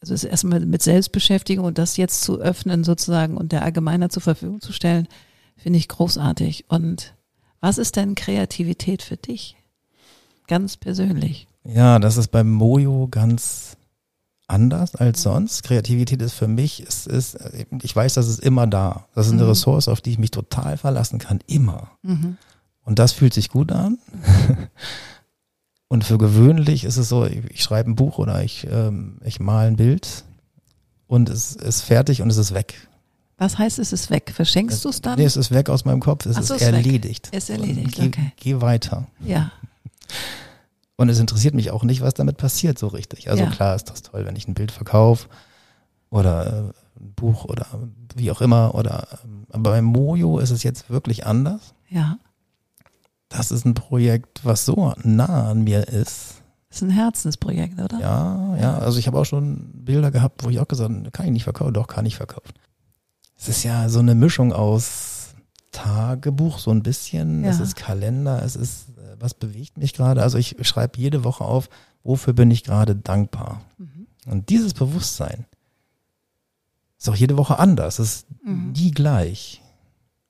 [0.00, 4.10] also es ist erstmal mit Selbstbeschäftigung und das jetzt zu öffnen sozusagen und der Allgemeinheit
[4.10, 5.06] zur Verfügung zu stellen,
[5.56, 6.64] finde ich großartig.
[6.68, 7.14] Und
[7.60, 9.56] was ist denn Kreativität für dich?
[10.48, 11.46] Ganz persönlich.
[11.64, 13.76] Ja, das ist beim Mojo ganz
[14.48, 15.62] anders als sonst.
[15.62, 17.38] Kreativität ist für mich, es ist,
[17.82, 19.06] ich weiß, das ist immer da.
[19.14, 19.48] Das ist eine Mhm.
[19.48, 21.40] Ressource, auf die ich mich total verlassen kann.
[21.46, 21.90] Immer.
[22.02, 22.36] Mhm.
[22.84, 23.98] Und das fühlt sich gut an.
[25.88, 29.40] Und für gewöhnlich ist es so, ich, ich schreibe ein Buch oder ich, ähm, ich
[29.40, 30.24] male ein Bild
[31.06, 32.88] und es ist fertig und es ist weg.
[33.36, 34.32] Was heißt, es ist weg?
[34.34, 35.18] Verschenkst du es dann?
[35.18, 36.72] Nee, es ist weg aus meinem Kopf, es ist, so, ist weg.
[36.74, 37.28] erledigt.
[37.32, 38.32] Ist erledigt, Und geh, okay.
[38.36, 39.06] geh weiter.
[39.20, 39.52] Ja.
[40.96, 43.30] Und es interessiert mich auch nicht, was damit passiert so richtig.
[43.30, 43.50] Also Ja.
[43.50, 45.28] klar ist das toll, wenn ich ein Bild verkaufe
[46.10, 47.66] oder äh, ein Buch oder
[48.14, 48.74] wie auch immer.
[48.74, 51.74] Oder ähm, aber beim Mojo ist es jetzt wirklich anders.
[51.88, 52.18] Ja.
[53.28, 56.42] Das ist ein Projekt, was so nah an mir ist.
[56.68, 57.98] Das ist ein Herzensprojekt, oder?
[57.98, 58.78] Ja, ja.
[58.78, 61.44] Also ich habe auch schon Bilder gehabt, wo ich auch gesagt habe, kann ich nicht
[61.44, 62.52] verkaufen, doch kann ich verkaufen.
[63.36, 65.11] Es ist ja so eine Mischung aus
[65.72, 67.44] Tagebuch, so ein bisschen.
[67.44, 67.50] Ja.
[67.50, 70.22] Es ist Kalender, es ist, äh, was bewegt mich gerade.
[70.22, 71.68] Also ich schreibe jede Woche auf,
[72.04, 73.62] wofür bin ich gerade dankbar.
[73.78, 74.06] Mhm.
[74.26, 75.46] Und dieses Bewusstsein
[76.98, 77.98] ist auch jede Woche anders.
[77.98, 78.72] Es ist Mhm.
[78.72, 79.60] nie gleich.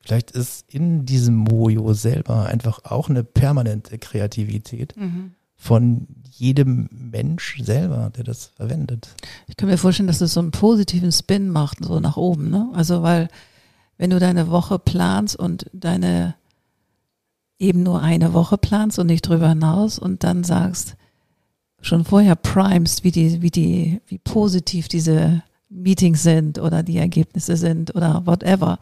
[0.01, 5.33] Vielleicht ist in diesem Mojo selber einfach auch eine permanente Kreativität Mhm.
[5.55, 9.15] von jedem Mensch selber, der das verwendet.
[9.47, 12.71] Ich kann mir vorstellen, dass es so einen positiven Spin macht, so nach oben, ne?
[12.75, 13.29] Also, weil,
[14.03, 16.35] wenn du deine Woche planst und deine
[17.61, 20.97] eben nur eine Woche planst und nicht drüber hinaus und dann sagst,
[21.81, 27.57] schon vorher primest, wie die, wie die, wie positiv diese Meetings sind oder die Ergebnisse
[27.57, 28.81] sind oder whatever,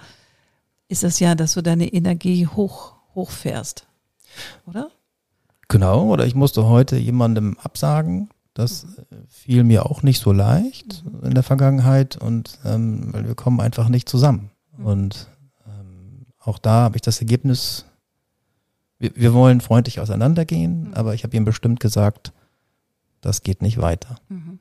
[0.88, 3.87] ist das ja, dass du deine Energie hoch, hochfährst.
[4.66, 4.88] Oder?
[5.68, 8.30] Genau, oder ich musste heute jemandem absagen.
[8.54, 13.35] Das äh, fiel mir auch nicht so leicht in der Vergangenheit und ähm, weil wir
[13.35, 14.50] kommen einfach nicht zusammen.
[14.84, 15.28] Und
[15.66, 17.84] ähm, auch da habe ich das Ergebnis,
[18.98, 22.32] wir, wir wollen freundlich auseinandergehen, aber ich habe ihm bestimmt gesagt,
[23.20, 24.16] das geht nicht weiter.
[24.28, 24.58] Mhm.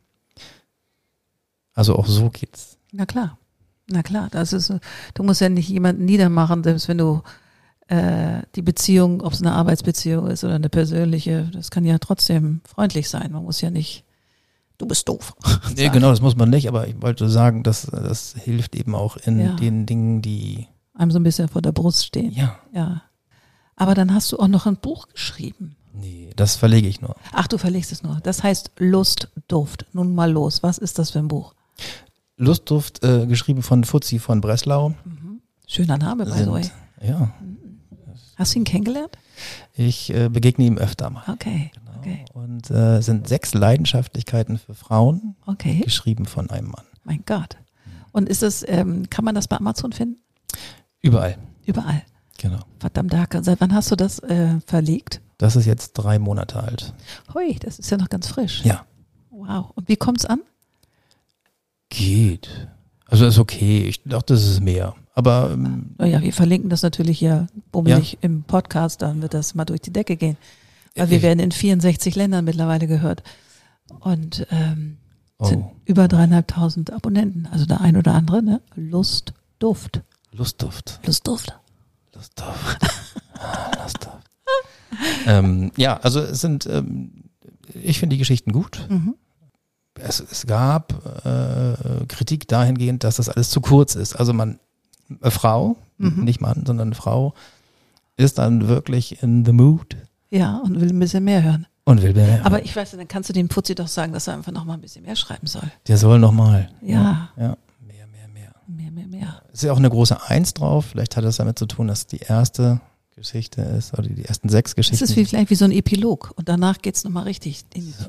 [1.74, 2.78] Also auch so geht's.
[2.92, 3.38] Na klar,
[3.88, 4.28] na klar.
[4.32, 4.74] Das ist,
[5.14, 7.22] du musst ja nicht jemanden niedermachen, selbst wenn du
[7.88, 12.62] äh, die Beziehung, ob es eine Arbeitsbeziehung ist oder eine persönliche, das kann ja trotzdem
[12.66, 13.32] freundlich sein.
[13.32, 14.04] Man muss ja nicht,
[14.80, 15.36] du bist doof.
[15.76, 15.94] Nee, sagen.
[15.94, 19.40] genau, das muss man nicht, aber ich wollte sagen, dass das hilft eben auch in
[19.40, 19.54] Ja.
[19.56, 22.32] den Dingen, die, Einem so ein bisschen vor der Brust stehen.
[22.32, 23.04] ja, Ja.
[23.76, 25.76] Aber dann hast du auch noch ein Buch geschrieben.
[25.94, 27.16] nee, das verlege ich nur.
[27.32, 28.20] Ach, du verlegst es nur.
[28.24, 29.86] Das heißt Lust, Duft.
[29.94, 30.64] Nun mal los.
[30.64, 31.54] Was ist das für ein Buch?
[32.38, 34.96] Lustduft, äh, geschrieben von Fuzzi von Breslau.
[35.68, 36.64] Schöner Name, by the way.
[37.02, 37.32] Ja,
[38.36, 39.18] Hast du ihn kennengelernt?
[39.74, 41.24] ich äh, begegne ihm öfter mal.
[41.28, 42.26] Okay, Okay.
[42.34, 45.82] Und äh, es sind sechs Leidenschaftlichkeiten für Frauen, Okay.
[45.84, 46.86] geschrieben von einem Mann.
[47.04, 47.58] Mein Gott.
[48.12, 50.20] Und ist das, ähm, kann man das bei Amazon finden?
[51.02, 51.38] Überall.
[51.66, 52.02] Überall.
[52.38, 52.60] Genau.
[52.80, 53.44] Verdammt Hacke.
[53.44, 55.22] Seit wann hast du das äh, verlegt?
[55.38, 56.94] Das ist jetzt drei Monate alt.
[57.34, 58.64] Hui, das ist ja noch ganz frisch.
[58.66, 58.86] Ja.
[59.30, 59.72] Wow.
[59.76, 60.40] Und wie kommt's an?
[61.90, 62.70] Geht.
[63.06, 63.84] Also ist okay.
[63.88, 64.96] Ich dachte, das ist mehr.
[65.16, 69.66] Aber ähm, Naja, wir verlinken das natürlich hier bummelig im Podcast, dann wird das mal
[69.66, 70.38] durch die Decke gehen.
[71.00, 73.24] Weil wir werden in 64 Ländern mittlerweile gehört.
[74.00, 74.98] Und ähm,
[75.42, 77.48] sind oh, über dreieinhalbtausend Abonnenten.
[77.52, 78.62] Also der ein oder andere, ne?
[78.76, 80.02] Lust, Duft.
[80.32, 81.00] Lustduft.
[81.06, 81.58] Lust, Duft.
[82.14, 82.78] Lustduft.
[83.40, 84.18] Ah, Lustduft.
[85.28, 87.24] ähm, ja, also es sind, ähm,
[87.74, 88.86] ich finde die Geschichten gut.
[88.90, 89.16] Mhm.
[89.96, 90.94] Es, es gab
[91.26, 94.16] äh, Kritik dahingehend, dass das alles zu kurz ist.
[94.16, 94.60] Also man,
[95.22, 96.24] eine Frau, Mhm.
[96.24, 97.34] nicht Mann, sondern eine Frau,
[98.16, 99.98] ist dann wirklich in the mood
[100.32, 101.66] Ja, und will ein bisschen mehr hören.
[101.86, 102.46] und will mehr.
[102.46, 104.76] Aber ich weiß, dann kannst du dem Putzi doch sagen, dass er einfach noch mal
[104.76, 105.64] ein bisschen mehr schreiben soll.
[105.88, 106.70] Der soll nochmal.
[106.82, 107.30] Ja.
[107.36, 107.58] ja.
[107.80, 108.52] Mehr, mehr, mehr.
[108.68, 109.42] Mehr, mehr, mehr.
[109.52, 110.86] Es ist ja auch eine große Eins drauf.
[110.92, 112.80] Vielleicht hat es damit zu tun, dass die erste
[113.16, 115.04] Geschichte ist, oder die ersten sechs Es Geschichten.
[115.04, 116.32] ist wie, vielleicht wie so ein Epilog.
[116.36, 118.06] Und danach geht's noch mal richtig Tiefe.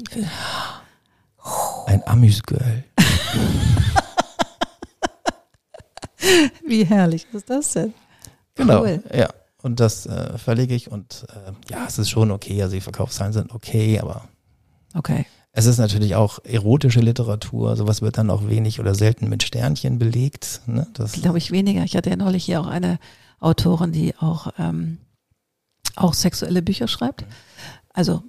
[1.87, 2.85] ein Amüsgirl.
[6.67, 7.95] Wie herrlich ist das denn?
[8.55, 8.83] Genau.
[8.83, 9.03] Cool.
[9.15, 9.29] Ja.
[9.63, 12.63] Und das äh, verlege ich und äh, ja, es ist schon okay.
[12.63, 14.25] Also die Verkaufszahlen sind okay, aber
[14.95, 15.27] Okay.
[15.53, 17.77] es ist natürlich auch erotische Literatur.
[17.77, 20.63] Sowas wird dann auch wenig oder selten mit Sternchen belegt.
[20.67, 20.87] Ne?
[20.95, 21.85] Das, Glaube ich weniger.
[21.85, 22.99] Ich hatte ja neulich hier auch eine
[23.39, 24.99] Autorin, die auch, ähm,
[25.97, 27.25] auch sexuelle Bücher schreibt.
[27.93, 28.23] Also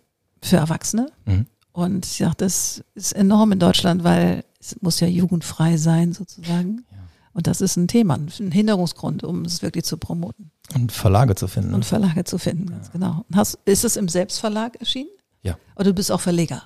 [0.44, 1.08] für Erwachsene.
[1.26, 1.46] Mhm.
[1.72, 6.86] Und sie sagt, das ist enorm in Deutschland, weil es muss ja jugendfrei sein sozusagen.
[6.92, 6.98] Ja.
[7.34, 11.48] Und das ist ein Thema, ein Hinderungsgrund, um es wirklich zu promoten und Verlage zu
[11.48, 11.74] finden.
[11.74, 12.70] und Verlage zu finden.
[12.70, 13.26] Ganz genau.
[13.34, 15.10] Hast, ist es im Selbstverlag erschienen?
[15.42, 15.58] Ja.
[15.76, 16.64] Oder du bist auch Verleger?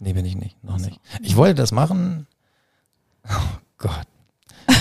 [0.00, 0.62] nee, bin ich nicht.
[0.64, 0.86] Noch Ach so.
[0.86, 1.00] nicht.
[1.22, 2.26] Ich wollte das machen.
[3.26, 3.30] Oh
[3.78, 4.06] Gott.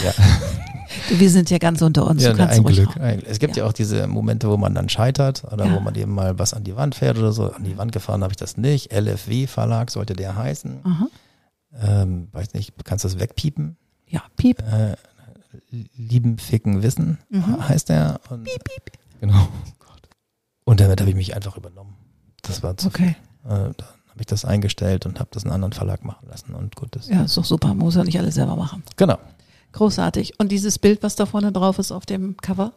[0.04, 0.12] Ja.
[1.10, 2.24] Wir sind ja ganz unter uns.
[2.24, 2.98] Ja, ein Glück.
[2.98, 3.64] Ein, es gibt ja.
[3.64, 3.70] Ja.
[3.70, 5.76] auch diese Momente, wo man dann scheitert oder Ja.
[5.76, 7.52] wo man eben mal was an die Wand fährt oder so.
[7.52, 8.92] An die Wand gefahren habe ich das nicht.
[8.94, 11.10] LFW Verlag sollte der heißen.
[11.82, 13.78] Ähm, weiß nicht, kannst du das wegpiepen?
[14.14, 14.62] Ja, piep.
[14.62, 14.96] Äh,
[15.96, 17.68] lieben Ficken Wissen Mhm.
[17.68, 18.20] heißt der.
[18.30, 18.92] Und, piep, piep.
[19.22, 19.36] Genau.
[19.36, 19.92] Oh.
[20.66, 21.96] Und damit habe ich mich einfach übernommen.
[22.44, 23.16] Das war zu Okay.
[23.44, 23.52] viel.
[23.52, 26.54] Äh, dann habe ich das eingestellt und habe das einen anderen Verlag machen lassen.
[26.54, 27.08] Und gut, das.
[27.10, 27.74] Ja, ist doch super.
[27.74, 28.84] Muss ja nicht alles selber machen.
[28.96, 29.18] Genau.
[29.72, 30.40] Großartig.
[30.40, 32.74] Und dieses Bild, was da vorne drauf ist auf dem Cover,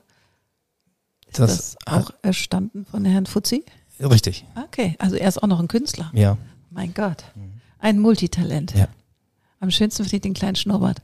[1.29, 3.65] ist Das- das, auch erstanden von Herrn Fuzzi?
[4.01, 4.47] Richtig.
[4.67, 6.11] Okay, also er ist auch noch ein Künstler.
[6.15, 6.37] Ja.
[6.71, 7.25] Mein Gott.
[7.79, 8.75] Ein Multitalent.
[8.75, 8.89] Ja.
[9.61, 11.01] Am schönsten finde ich den kleinen Schnurrbart.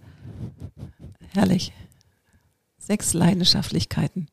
[1.35, 1.73] Herrlich.
[2.79, 4.29] Sechs Leidenschaftlichkeiten.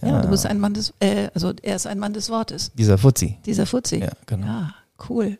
[0.00, 2.72] Ja, du bist ein Mann des, äh, also er ist ein Mann des Wortes.
[2.74, 3.38] Dieser Fuzzi.
[3.46, 3.98] Dieser Fuzzi.
[4.00, 4.46] Ja, genau.
[4.46, 4.74] Ja,
[5.08, 5.38] cool.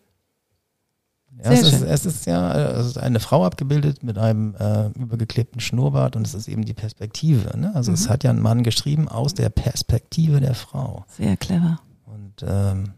[1.42, 5.60] Ja, es, ist, es ist ja es ist eine Frau abgebildet mit einem äh, übergeklebten
[5.60, 7.58] Schnurrbart und es ist eben die Perspektive.
[7.58, 7.74] Ne?
[7.74, 8.10] Also es Mhm.
[8.10, 11.06] hat ja ein Mann geschrieben aus der Perspektive der Frau.
[11.08, 11.80] Sehr clever.
[12.04, 12.92] Und ähm,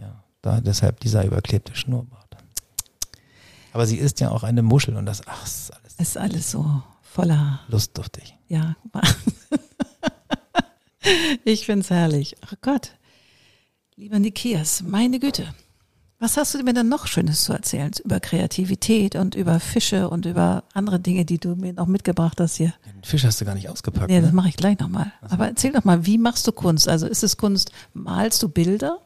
[0.00, 2.25] ja, da deshalb dieser überklebte Schnurrbart.
[3.76, 6.82] Aber sie ist ja auch eine Muschel und das, ach, ist alles Ist alles so
[7.02, 8.34] voller, lustduftig.
[8.48, 8.74] ja.
[11.44, 12.36] ich find's herrlich.
[12.40, 12.92] Ach Gott.
[13.94, 15.54] Lieber Nikias, meine Güte.
[16.18, 20.24] Was hast du mir denn noch Schönes zu erzählen über Kreativität und über Fische und
[20.24, 22.72] über andere Dinge, die du mir noch mitgebracht hast hier?
[22.86, 24.10] Den Fisch hast du gar nicht ausgepackt.
[24.10, 24.36] Ja, das ne?
[24.36, 25.12] mache ich gleich nochmal.
[25.20, 26.88] Aber erzähl doch mal, wie machst du Kunst?
[26.88, 29.02] Also ist es Kunst, malst du Bilder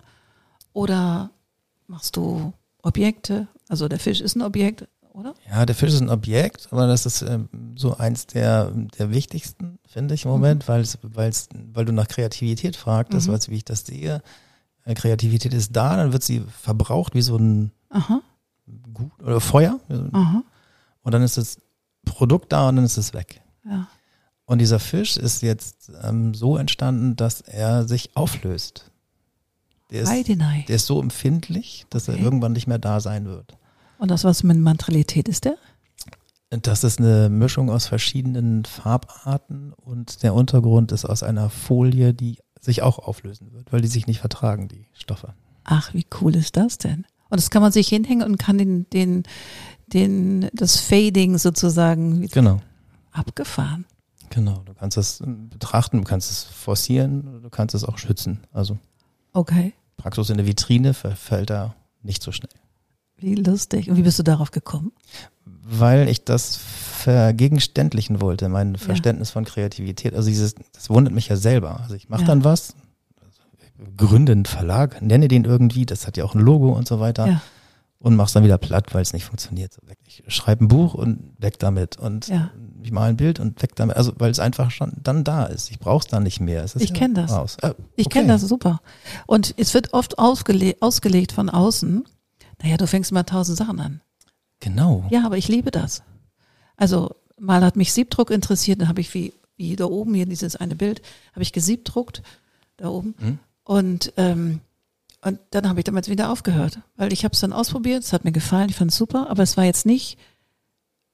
[0.73, 1.33] oder
[1.89, 2.53] machst du
[2.83, 3.49] Objekte?
[3.71, 5.35] Also der Fisch ist ein Objekt, oder?
[5.49, 9.79] Ja, der Fisch ist ein Objekt, aber das ist ähm, so eins der, der wichtigsten,
[9.87, 13.33] finde ich im Moment, weil es, weil es, weil du nach Kreativität fragtest, Mhm.
[13.33, 14.23] weil wie ich das sehe.
[14.85, 18.21] Äh, Kreativität ist da, dann wird sie verbraucht wie so ein Aha,
[18.95, 19.81] Gut oder Feuer
[20.13, 20.43] aha,
[21.03, 21.59] und dann ist das
[22.05, 23.41] Produkt da und dann ist es weg.
[23.65, 23.87] ja.
[24.47, 28.91] Und dieser Fisch ist jetzt ähm, so entstanden, dass er sich auflöst.
[29.93, 32.19] Der ist, der ist so empfindlich, dass Okay.
[32.19, 33.57] er irgendwann nicht mehr da sein wird.
[34.01, 35.57] Und das was mit Mantralität ist der?
[36.51, 42.39] Das ist eine Mischung aus verschiedenen Farbarten und der Untergrund ist aus einer Folie, die
[42.61, 45.35] sich auch auflösen wird, weil die sich nicht vertragen, die Stoffe.
[45.65, 47.07] Ach, wie cool ist das denn?
[47.29, 49.23] Und das kann man sich hinhängen und kann den, den,
[49.87, 52.61] den, das Fading sozusagen Genau,
[53.13, 53.85] abgefahren.
[54.31, 54.63] genau.
[54.65, 58.41] Du kannst es betrachten, du kannst es forcieren, du kannst es auch schützen.
[58.53, 58.79] Also
[59.33, 62.51] Okay, Praxis in der Vitrine verfällt da nicht so schnell.
[63.21, 63.91] Wie lustig.
[63.91, 64.93] Und wie bist du darauf gekommen?
[65.63, 70.15] Weil ich das vergegenständlichen wollte, mein Verständnis von Kreativität.
[70.15, 71.81] Also dieses, das wundert mich ja selber.
[71.81, 72.27] Also ich mache Ja.
[72.29, 72.75] dann was,
[73.97, 77.27] gründe einen Verlag, nenne den irgendwie, das hat ja auch ein Logo und so weiter.
[77.27, 77.43] Ja.
[77.99, 79.77] Und mach's dann wieder platt, weil es nicht funktioniert.
[80.07, 81.99] Ich schreibe ein Buch und weg damit.
[81.99, 82.51] Und Ja.
[82.83, 83.97] ich mal ein Bild und weg damit.
[83.97, 85.71] Also weil es einfach schon dann da ist.
[85.71, 86.65] Ich brauch's dann nicht mehr.
[86.65, 87.57] Es ist Ich ja kenn das.
[87.59, 88.21] Äh, Ich okay.
[88.21, 88.81] kenne das super.
[89.27, 92.05] Und es wird oft ausgele ausgelegt von außen.
[92.63, 94.01] Naja, du fängst mal tausend Sachen an.
[94.61, 95.05] Genau.
[95.11, 96.03] Ja, aber ich liebe das.
[96.77, 100.57] Also mal hat mich Siebdruck interessiert, dann habe ich wie, wie da oben hier dieses
[100.57, 102.23] eine Bild, habe ich gesiebdruckt,
[102.77, 103.15] da oben.
[103.19, 103.39] Mhm.
[103.65, 104.61] Und, ähm,
[105.23, 108.25] und dann habe ich damit wieder aufgehört, weil ich habe es dann ausprobiert, es hat
[108.25, 110.19] mir gefallen, ich fand es super, aber es war jetzt nicht,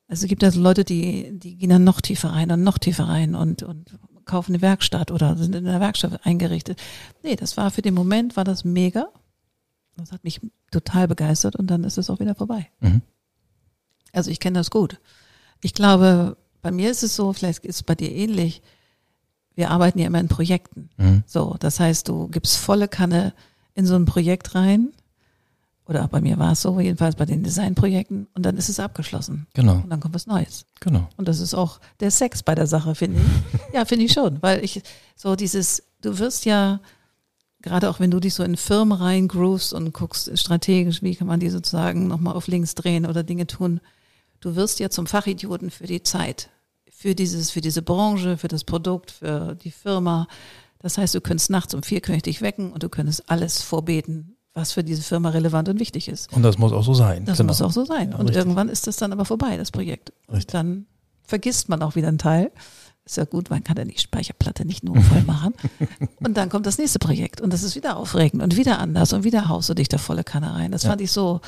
[0.08, 3.04] also es gibt also Leute, die, die gehen dann noch tiefer rein und noch tiefer
[3.04, 6.80] rein und, und kaufen eine Werkstatt oder sind in der Werkstatt eingerichtet.
[7.22, 9.08] Nee, das war für den Moment, war das mega.
[9.96, 12.68] Das hat mich total begeistert und dann ist es auch wieder vorbei.
[12.80, 13.02] Mhm.
[14.12, 14.98] Also ich kenne das gut.
[15.62, 18.62] Ich glaube, bei mir ist es so, vielleicht ist es bei dir ähnlich.
[19.54, 20.90] Wir arbeiten ja immer in Projekten.
[20.96, 21.22] Mhm.
[21.26, 23.32] So, das heißt, du gibst volle Kanne
[23.74, 24.92] in so ein Projekt rein.
[25.86, 28.26] Oder bei mir war es so, jedenfalls bei den Designprojekten.
[28.34, 29.46] Und dann ist es abgeschlossen.
[29.54, 29.76] Genau.
[29.76, 30.66] Und dann kommt was Neues.
[30.80, 31.08] Genau.
[31.16, 33.60] Und das ist auch der Sex bei der Sache, finde ich.
[33.72, 34.42] Ja, finde ich schon.
[34.42, 34.82] Weil ich,
[35.14, 36.80] so dieses, du wirst ja,
[37.66, 41.40] gerade auch wenn du dich so in Firmen reingroovst und guckst strategisch, wie kann man
[41.40, 43.80] die sozusagen nochmal auf links drehen oder Dinge tun,
[44.38, 46.48] du wirst ja zum Fachidioten für die Zeit,
[46.88, 50.28] für dieses, für diese Branche, für das Produkt, für die Firma.
[50.78, 53.62] Das heißt, du könntest nachts um vier könnte ich dich wecken und du könntest alles
[53.62, 56.32] vorbeten, was für diese Firma relevant und wichtig ist.
[56.32, 57.24] Und das muss auch so sein.
[57.24, 57.48] Das genau.
[57.48, 58.12] muss auch so sein.
[58.12, 58.36] Ja, und richtig.
[58.36, 60.12] irgendwann ist das dann aber vorbei, das Projekt.
[60.28, 60.34] Richtig.
[60.34, 60.86] Und dann
[61.24, 62.52] vergisst man auch wieder einen Teil.
[63.06, 65.54] Ist ja gut, man kann ja die Speicherplatte nicht nur voll machen.
[66.20, 69.22] und dann kommt das nächste Projekt und das ist wieder aufregend und wieder anders und
[69.24, 70.72] wieder haust du dich da volle Kanne rein.
[70.72, 70.90] Das Ja.
[70.90, 71.40] fand ich so,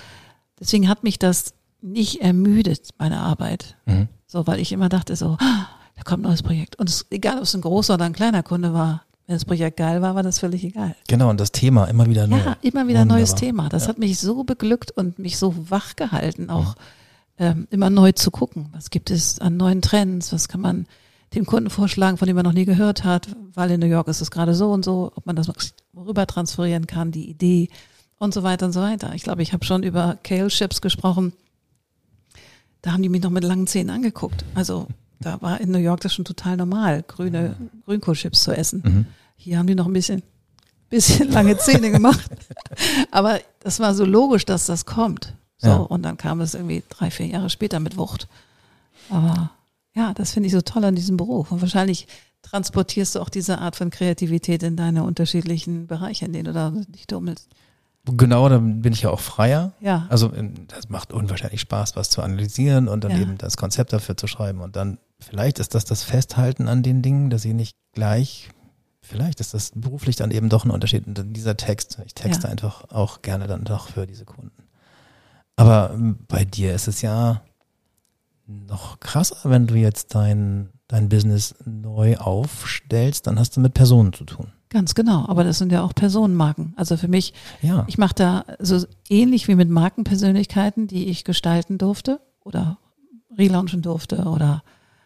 [0.61, 3.77] deswegen hat mich das nicht ermüdet, meine Arbeit.
[3.87, 4.09] Mhm.
[4.27, 5.67] So, weil ich immer dachte so, ah,
[5.97, 6.77] da kommt ein neues Projekt.
[6.77, 9.77] Und es, egal, ob es ein großer oder ein kleiner Kunde war, wenn das Projekt
[9.79, 10.95] geil war, war das völlig egal.
[11.09, 12.39] Genau, und das Thema immer wieder neu.
[12.39, 13.41] Ja, immer wieder ein neues Wunderbar.
[13.41, 13.69] Thema.
[13.69, 13.89] Das Ja.
[13.89, 16.77] hat mich so beglückt und mich so wach gehalten, auch
[17.39, 18.69] ähm, immer neu zu gucken.
[18.73, 20.33] Was gibt es an neuen Trends?
[20.33, 20.87] Was kann man
[21.35, 23.29] dem Kunden vorschlagen, von dem man noch nie gehört hat?
[23.55, 25.51] Weil in New York ist es gerade so und so, ob man das
[25.97, 27.69] rüber transferieren kann, die Idee
[28.19, 29.15] und so weiter und so weiter.
[29.15, 31.33] Ich glaube, ich habe schon über Kale Chips gesprochen.
[32.83, 34.45] Da haben die mich noch mit langen Zähnen angeguckt.
[34.55, 34.87] Also
[35.21, 38.83] da war in New York das schon total normal, grüne Grünkohlchips zu essen.
[38.85, 39.07] Mhm.
[39.37, 40.23] Hier haben die noch ein bisschen,
[40.89, 42.31] bisschen lange Zähne gemacht.
[43.11, 45.35] Aber das war so logisch, dass das kommt.
[45.59, 45.77] So, Ja.
[45.77, 48.29] und dann kam es irgendwie drei, vier Jahre später mit Wucht.
[49.11, 49.51] Aber
[49.99, 51.51] ja, das finde ich so toll an diesem Beruf.
[51.53, 52.07] Und wahrscheinlich
[52.43, 56.71] transportierst du auch diese Art von Kreativität in deine unterschiedlichen Bereiche, in denen du da
[56.71, 57.49] dich tummelst.
[58.05, 59.73] Genau, dann bin ich ja auch freier.
[59.81, 60.07] Ja.
[60.09, 63.19] Also ähm, das macht unwahrscheinlich Spaß, was zu analysieren und dann Ja.
[63.19, 64.61] eben das Konzept dafür zu schreiben.
[64.61, 68.49] Und dann vielleicht ist das das Festhalten an den Dingen, dass ich nicht gleich,
[69.03, 71.07] vielleicht ist das beruflich dann eben doch ein Unterschied.
[71.07, 72.51] Und dann dieser Text, ich texte Ja.
[72.53, 74.63] einfach auch gerne dann doch für diese Kunden.
[75.57, 77.43] Aber ähm, bei dir ist es ja
[78.49, 84.13] noch krasser, wenn du jetzt dein, dein Business neu aufstellst, dann hast du mit Personen
[84.13, 84.49] zu tun.
[84.71, 85.27] Ganz genau.
[85.29, 86.75] Aber das sind ja auch Personenmarken.
[86.77, 87.33] Also für mich
[87.63, 87.85] Ja.
[87.89, 92.79] Ich mache da so ähnlich wie mit Markenpersönlichkeiten, die ich gestalten durfte oder
[93.37, 94.63] relaunchen durfte oder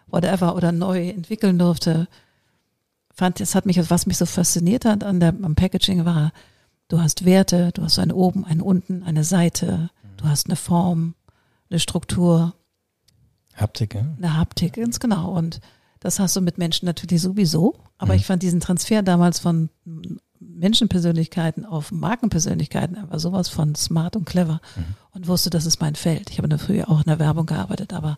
[0.06, 2.08] whatever oder neu entwickeln durfte.
[3.12, 6.32] Fand, es hat mich, was mich so fasziniert hat an der, am Packaging war,
[6.88, 11.14] du hast Werte, du hast ein oben, ein unten, eine Seite, du hast eine Form,
[11.70, 12.54] eine Struktur,
[13.56, 14.00] Haptik, ja?
[14.16, 15.30] eine Haptik, ganz genau.
[15.32, 15.60] Und
[16.00, 17.78] das hast du mit Menschen natürlich sowieso.
[17.98, 18.18] Aber Mhm.
[18.20, 19.68] ich fand diesen Transfer damals von
[20.40, 24.84] Menschenpersönlichkeiten auf Markenpersönlichkeiten einfach sowas von smart und clever Mhm.
[25.12, 26.30] und wusste, das ist mein Feld.
[26.30, 28.16] Ich habe früher auch in der Werbung gearbeitet, aber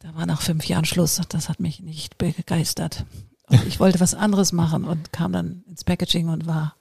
[0.00, 1.20] da war nach fünf Jahren Schluss.
[1.28, 3.04] Das hat mich nicht begeistert.
[3.48, 6.74] Und ich wollte was anderes machen und kam dann ins Packaging und war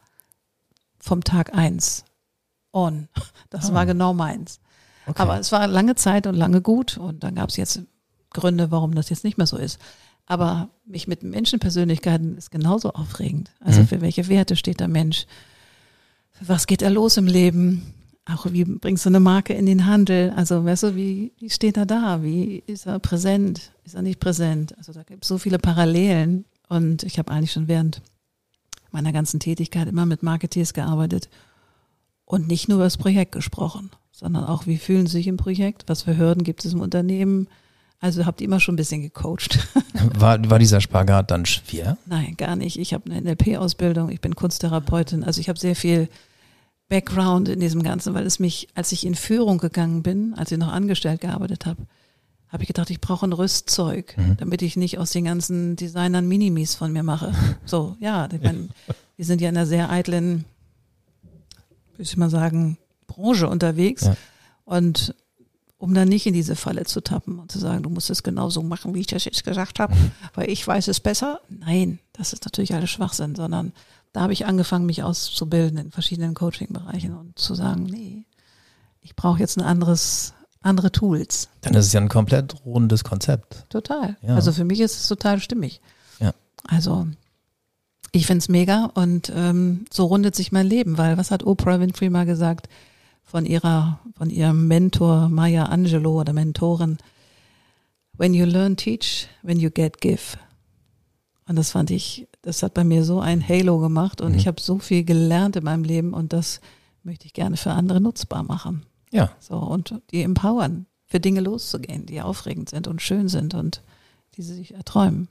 [1.00, 2.04] vom Tag eins
[2.74, 3.08] on.
[3.50, 3.74] Das Ah.
[3.74, 4.60] war genau meins.
[5.10, 5.22] Okay.
[5.22, 7.82] Aber es war lange Zeit und lange gut und dann gab es jetzt
[8.32, 9.80] Gründe, warum das jetzt nicht mehr so ist.
[10.26, 13.52] Aber mich mit Menschenpersönlichkeiten ist genauso aufregend.
[13.60, 13.88] Also Mhm.
[13.88, 15.26] für welche Werte steht der Mensch?
[16.32, 17.94] Für was geht er los im Leben?
[18.26, 20.32] Auch wie bringst du eine Marke in den Handel?
[20.36, 22.22] Also weißt du, wie, wie steht er da?
[22.22, 23.72] Wie ist er präsent?
[23.86, 24.78] Ist er nicht präsent?
[24.78, 28.02] Also da gibt es so viele Parallelen und ich habe eigentlich schon während
[28.92, 31.30] meiner ganzen Tätigkeit immer mit Marketeers gearbeitet
[32.26, 33.90] und nicht nur über das Projekt gesprochen,
[34.20, 35.84] sondern auch, wie fühlen sie sich im Projekt?
[35.88, 37.48] Was für Hürden gibt es im Unternehmen?
[38.02, 39.60] Also habt ihr immer schon ein bisschen gecoacht.
[40.18, 41.98] War, war dieser Spagat dann schwer?
[42.06, 42.80] Nein, gar nicht.
[42.80, 46.08] Ich habe eine NLP-Ausbildung, ich bin Kunsttherapeutin, also ich habe sehr viel
[46.88, 50.58] Background in diesem Ganzen, weil es mich, als ich in Führung gegangen bin, als ich
[50.58, 51.82] noch angestellt gearbeitet habe,
[52.48, 54.38] habe ich gedacht, ich brauche ein Rüstzeug, Mhm.
[54.38, 57.34] damit ich nicht aus den ganzen Designern Minimis von mir mache.
[57.66, 58.70] So, ja, ich mein,
[59.18, 60.46] wir sind ja in einer sehr eitlen,
[61.92, 62.78] würde ich mal sagen,
[63.10, 64.04] Branche unterwegs.
[64.04, 64.16] Ja.
[64.64, 65.14] Und
[65.78, 68.62] um dann nicht in diese Falle zu tappen und zu sagen, du musst es genauso
[68.62, 70.12] machen, wie ich das jetzt gesagt habe, mhm.
[70.36, 71.40] weil ich weiß es besser.
[71.50, 73.72] Nein, das ist natürlich alles Schwachsinn, sondern
[74.12, 78.26] da habe ich angefangen, mich auszubilden in verschiedenen Coaching-Bereichen und zu sagen, nee,
[79.02, 81.48] ich brauche jetzt ein anderes, andere Tools.
[81.62, 83.66] Dann ist es ja ein komplett rundes Konzept.
[83.70, 84.18] Total.
[84.22, 84.36] Ja.
[84.36, 85.80] Also für mich ist es total stimmig.
[86.20, 86.34] Ja.
[86.68, 87.08] Also
[88.12, 91.80] ich finde es mega und ähm, so rundet sich mein Leben, weil was hat Oprah
[91.80, 92.68] Winfrey mal gesagt?
[93.30, 96.98] Von ihrer, von ihrem Mentor Maya Angelou oder Mentorin.
[98.18, 99.28] When you learn, teach.
[99.44, 100.38] When you get, give.
[101.48, 104.38] Und das fand ich, das hat bei mir so ein Halo gemacht und mhm.
[104.38, 106.60] ich habe so viel gelernt in meinem Leben und das
[107.04, 108.84] möchte ich gerne für andere nutzbar machen.
[109.12, 109.32] Ja.
[109.40, 113.82] So und die empowern, für Dinge loszugehen, die aufregend sind und schön sind und
[114.36, 115.28] die sie sich erträumen.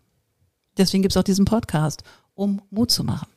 [0.76, 3.28] Deswegen gibt es auch diesen Podcast, um Mut zu machen.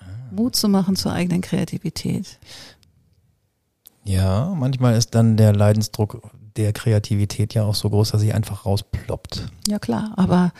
[0.00, 0.04] Ah.
[0.32, 2.38] Mut zu machen zur eigenen Kreativität.
[4.04, 8.64] Ja, manchmal ist dann der Leidensdruck der Kreativität ja auch so groß, dass sie einfach
[8.64, 9.46] rausploppt.
[9.66, 10.52] Ja klar, aber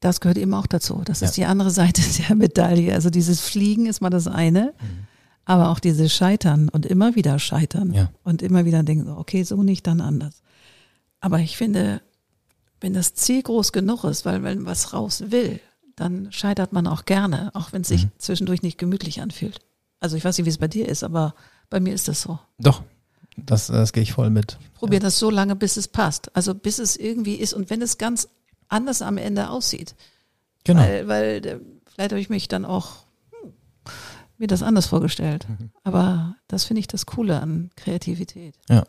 [0.00, 1.02] das gehört eben auch dazu.
[1.04, 1.44] Das ist ja.
[1.44, 2.94] die andere Seite der Medaille.
[2.94, 5.06] Also dieses Fliegen ist mal das eine, mhm.
[5.44, 8.10] aber auch dieses Scheitern und immer wieder scheitern ja.
[8.22, 10.42] und immer wieder denken, okay, so nicht, dann anders.
[11.20, 12.02] Aber ich finde,
[12.80, 15.60] wenn das Ziel groß genug ist, weil wenn was raus will,
[15.96, 18.10] dann scheitert man auch gerne, auch wenn es sich mhm.
[18.18, 19.60] zwischendurch nicht gemütlich anfühlt.
[19.98, 21.34] Also ich weiß nicht, wie es bei dir ist, aber
[21.70, 22.38] bei mir ist das so.
[22.58, 22.82] Doch,
[23.36, 24.58] das, das gehe ich voll mit.
[24.74, 25.04] Probier ja.
[25.04, 26.34] das so lange, bis es passt.
[26.34, 28.28] Also bis es irgendwie ist und wenn es ganz
[28.68, 29.94] anders am Ende aussieht.
[30.64, 30.80] Genau.
[30.80, 33.52] Weil, weil äh, vielleicht habe ich mich dann auch hm,
[34.38, 35.48] mir das anders vorgestellt.
[35.48, 35.70] Mhm.
[35.84, 38.54] Aber das finde ich das Coole an Kreativität.
[38.68, 38.84] Ja.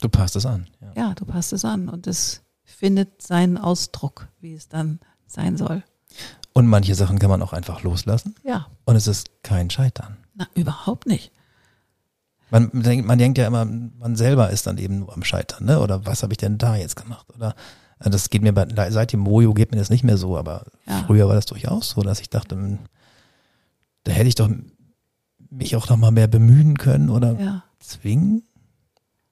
[0.00, 0.66] Du passt es an.
[0.80, 0.92] Ja.
[0.96, 5.84] ja, du passt es an und es findet seinen Ausdruck, wie es dann sein soll.
[6.52, 8.34] Und manche Sachen kann man auch einfach loslassen.
[8.42, 8.66] Ja.
[8.84, 10.16] Und es ist kein Scheitern.
[10.34, 11.32] Na, überhaupt nicht.
[12.54, 15.80] Man denkt, man denkt ja immer, man selber ist dann eben nur am Scheitern, ne?
[15.80, 17.26] Oder was habe ich denn da jetzt gemacht?
[17.34, 17.56] Oder
[17.98, 20.64] äh, das geht mir bei, seit dem Mojo geht mir das nicht mehr so, aber
[20.86, 21.02] ja.
[21.04, 22.78] früher war das durchaus so, dass ich dachte, hm,
[24.04, 24.48] da hätte ich doch
[25.50, 27.64] mich auch noch mal mehr bemühen können oder ja.
[27.80, 28.44] zwingen,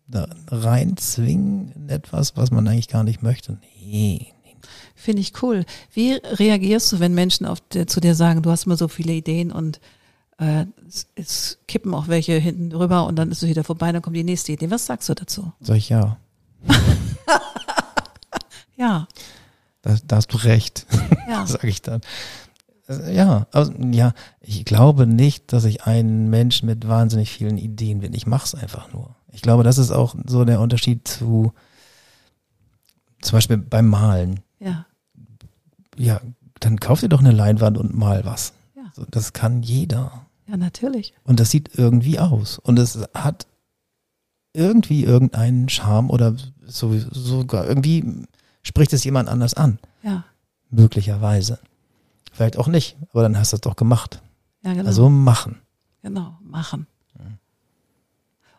[0.09, 3.59] da rein zwingen in etwas, was man eigentlich gar nicht möchte.
[3.81, 4.33] Nee,
[4.95, 5.65] Finde ich cool.
[5.93, 9.51] Wie reagierst du, wenn Menschen auf, zu dir sagen, du hast immer so viele Ideen
[9.51, 9.81] und
[10.43, 14.03] äh, es, es, kippen auch welche hinten rüber und dann ist es wieder vorbei, dann
[14.03, 14.71] kommt die nächste Idee.
[14.71, 15.53] Was sagst du dazu?
[15.61, 16.19] Sag ich ja.
[18.77, 19.07] ja.
[19.83, 20.87] Da, da, hast du recht,
[21.29, 21.47] ja.
[21.47, 22.01] sag ich dann.
[23.11, 28.13] Ja, also, ja, ich glaube nicht, dass ich ein Mensch mit wahnsinnig vielen Ideen bin.
[28.13, 29.15] Ich mache es einfach nur.
[29.31, 31.53] Ich glaube, das ist auch so der Unterschied zu
[33.23, 34.41] zum Beispiel beim Malen.
[34.59, 34.87] Ja.
[35.97, 36.21] Ja,
[36.61, 38.53] dann kauf dir doch eine Leinwand und mal was.
[38.77, 38.83] Ja.
[38.95, 40.27] So, das kann jeder.
[40.47, 41.15] Ja, natürlich.
[41.25, 42.59] Und das sieht irgendwie aus.
[42.59, 43.47] Und es hat
[44.53, 48.27] irgendwie irgendeinen Charme oder so, sogar irgendwie
[48.63, 49.79] spricht es jemand anders an.
[50.03, 50.25] Ja.
[50.71, 51.59] Möglicherweise.
[52.33, 54.23] Vielleicht auch nicht, aber dann hast du es doch gemacht.
[54.63, 54.87] Ja, genau.
[54.87, 55.61] Also machen.
[56.03, 56.87] Genau, machen.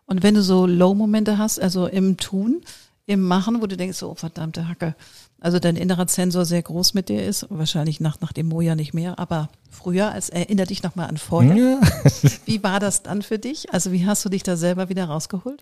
[0.06, 2.62] Und wenn du so Low-Momente hast, also im Tun,
[3.06, 4.96] im Machen, wo du denkst, so, oh, verdammte Hacke,
[5.44, 8.94] also dein innerer Zensor sehr groß mit dir ist, wahrscheinlich nach, nach dem Moja nicht
[8.94, 11.56] mehr, aber früher, als erinnere dich nochmal an vorher.
[11.58, 11.82] Ja.
[12.46, 13.74] Wie war das dann für dich?
[13.74, 15.62] Also wie hast du dich da selber wieder rausgeholt?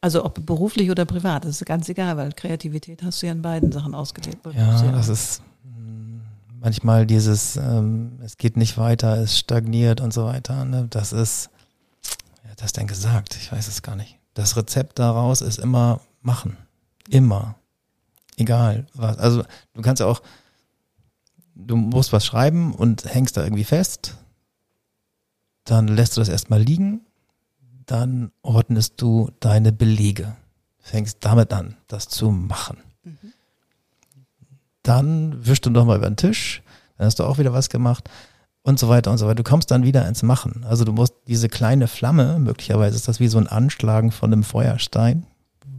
[0.00, 3.42] Also ob beruflich oder privat, das ist ganz egal, weil Kreativität hast du ja in
[3.42, 4.46] beiden Sachen ausgelebt.
[4.54, 6.20] Ja, das ist mm,
[6.60, 10.64] manchmal dieses, ähm, es geht nicht weiter, es stagniert und so weiter.
[10.64, 10.86] Ne?
[10.88, 11.50] Das ist,
[12.42, 13.36] wer hat das denn gesagt?
[13.36, 14.16] Ich weiß es gar nicht.
[14.32, 16.56] Das Rezept daraus ist immer machen.
[17.10, 17.56] Immer.
[18.36, 19.18] Egal was.
[19.18, 19.44] Also
[19.74, 20.22] du kannst ja auch,
[21.54, 24.16] du musst was schreiben und hängst da irgendwie fest.
[25.64, 27.00] Dann lässt du das erstmal liegen.
[27.86, 30.36] Dann ordnest du deine Belege.
[30.78, 32.78] Fängst damit an, das zu machen.
[34.82, 36.62] Dann wischst du nochmal über den Tisch.
[36.96, 38.08] Dann hast du auch wieder was gemacht
[38.62, 39.36] und so weiter und so weiter.
[39.36, 40.64] Du kommst dann wieder ins Machen.
[40.68, 44.42] Also du musst diese kleine Flamme, möglicherweise ist das wie so ein Anschlagen von einem
[44.42, 45.26] Feuerstein,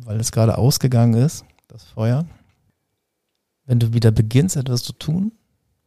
[0.06, 2.26] weil es gerade ausgegangen ist, das Feuer
[3.68, 5.34] wenn du wieder beginnst, etwas zu tun,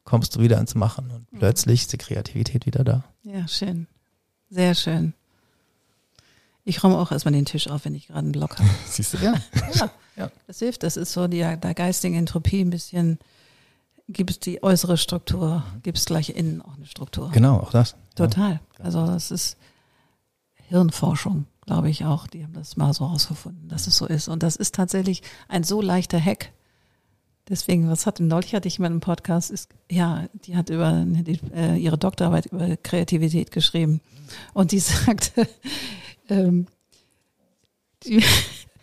[0.05, 1.39] kommst du wieder ins Machen und mhm.
[1.39, 3.05] plötzlich ist die Kreativität wieder da.
[3.23, 3.89] Ja, schön.
[4.51, 5.15] Sehr schön.
[6.65, 8.69] Ich räume auch erstmal den Tisch auf, wenn ich gerade einen Block habe.
[8.87, 9.35] Siehst du, ja.
[9.75, 9.91] ja.
[10.17, 10.31] ja.
[10.47, 10.83] Das hilft.
[10.83, 13.19] Das ist so die, der geistigen Entropie ein bisschen,
[14.09, 17.31] gibt es die äußere Struktur, gibt es gleich innen auch eine Struktur.
[17.31, 17.97] Genau, auch das.
[18.15, 18.53] Total.
[18.53, 18.85] Ja.
[18.85, 19.57] Also das ist
[20.69, 22.27] Hirnforschung, glaube ich auch.
[22.27, 24.29] Die haben das mal so herausgefunden, dass es so ist.
[24.29, 26.53] Und das ist tatsächlich ein so leichter Hack,
[27.51, 31.41] Deswegen, was hat neulich hatte ich mal einen Podcast, ist, ja, die hat über die,
[31.53, 34.01] äh, ihre Doktorarbeit über Kreativität geschrieben.
[34.55, 35.49] Und die sagte,
[36.29, 36.67] ähm,
[38.05, 38.23] die,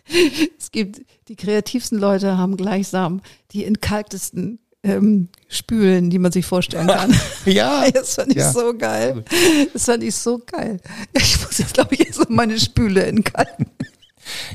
[0.58, 6.86] es gibt die kreativsten Leute haben gleichsam die entkalktesten ähm, Spülen, die man sich vorstellen
[6.86, 7.14] kann.
[7.46, 7.90] ja.
[7.90, 8.52] Das fand ich Ja.
[8.52, 9.24] so geil.
[9.72, 10.78] Das fand ich so geil.
[11.14, 13.66] Ich muss jetzt, glaube ich, jetzt noch meine Spüle entkalken.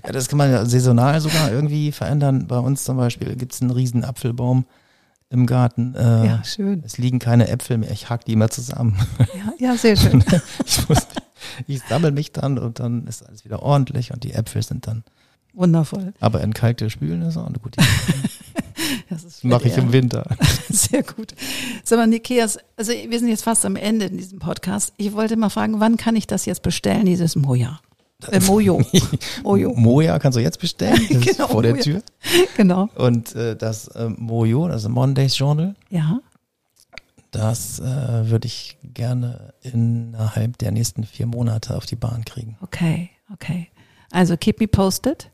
[0.04, 2.48] Ja, das kann man ja saisonal sogar irgendwie verändern.
[2.48, 4.66] Bei uns zum Beispiel gibt es einen riesen Apfelbaum
[5.30, 5.96] im Garten.
[5.96, 6.84] Äh, Ja, schön.
[6.86, 7.92] Es liegen keine Äpfel mehr.
[7.92, 8.98] Ich hack die immer zusammen.
[9.20, 10.24] Ja, ja sehr schön.
[10.66, 11.00] ich muss,
[11.68, 15.04] ich sammle mich dann und dann ist alles wieder ordentlich und die Äpfel sind dann.
[15.54, 16.14] Wundervoll.
[16.20, 17.90] Aber entkalkte Spülen ist auch eine gute Idee.
[19.10, 20.26] Das ist Mache ich im Winter.
[20.70, 21.36] Sehr gut.
[21.84, 24.94] Sag mal, Nikias, also wir sind jetzt fast am Ende in diesem Podcast.
[24.98, 27.80] Ich wollte mal fragen, wann kann ich das jetzt bestellen, dieses Moja?
[28.32, 28.82] Äh, Mojo.
[29.44, 29.74] Mojo.
[29.76, 31.00] Moja kannst du jetzt bestellen.
[31.10, 31.84] Das ist Genau, vor der Moja.
[31.84, 32.02] Tür.
[32.58, 32.90] Genau.
[32.96, 36.20] Und äh, das äh, Mojo, das Mondays Journal, Ja.
[37.32, 37.84] das äh,
[38.30, 42.58] würde ich gerne innerhalb der nächsten vier Monate auf die Bahn kriegen.
[42.62, 43.70] Okay, okay.
[44.12, 45.32] Also keep me posted.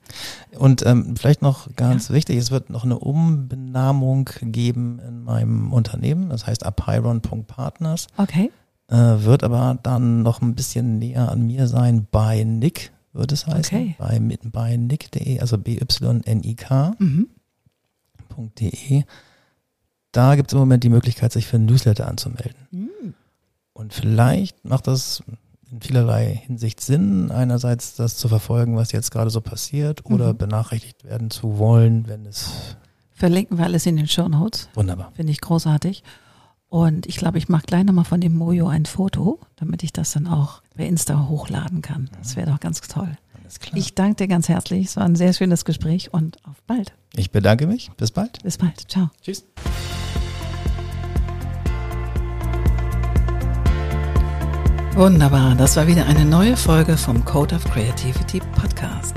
[0.57, 6.29] Und ähm, vielleicht noch ganz wichtig, es wird noch eine Umbenamung geben in meinem Unternehmen,
[6.29, 8.51] das heißt apyron.partners, Okay.
[8.89, 13.45] Äh, wird aber dann noch ein bisschen näher an mir sein bei Nick, wird es
[13.47, 13.95] heißen, Okay.
[13.97, 16.95] bei, mit- bei nick.de, also b-y-n-i-k.de.
[16.99, 17.27] Mhm.
[20.11, 22.55] Da gibt es im Moment die Möglichkeit, sich für ein Newsletter anzumelden.
[22.71, 23.13] Mhm.
[23.73, 25.23] Und vielleicht macht das
[25.71, 30.37] in vielerlei Hinsicht Sinn, einerseits das zu verfolgen, was jetzt gerade so passiert, oder Mhm.
[30.37, 32.75] benachrichtigt werden zu wollen, wenn es
[33.13, 34.69] Verlinken wir alles in den Show Notes.
[34.73, 35.11] wunderbar.
[35.13, 36.03] Finde ich großartig.
[36.69, 40.11] Und ich glaube, ich mache gleich nochmal von dem Mojo ein Foto, damit ich das
[40.11, 42.09] dann auch bei Insta hochladen kann.
[42.19, 43.17] Das wäre doch ganz toll.
[43.73, 44.85] Ich danke dir ganz herzlich.
[44.85, 46.93] Es war ein sehr schönes Gespräch und auf bald.
[47.15, 47.89] ich bedanke mich.
[47.97, 48.43] Bis bald.
[48.43, 48.89] Bis bald.
[48.89, 49.09] Ciao.
[49.23, 49.45] Tschüss.
[54.93, 59.15] Wunderbar, das war wieder eine neue Folge vom Code of Creativity Podcast.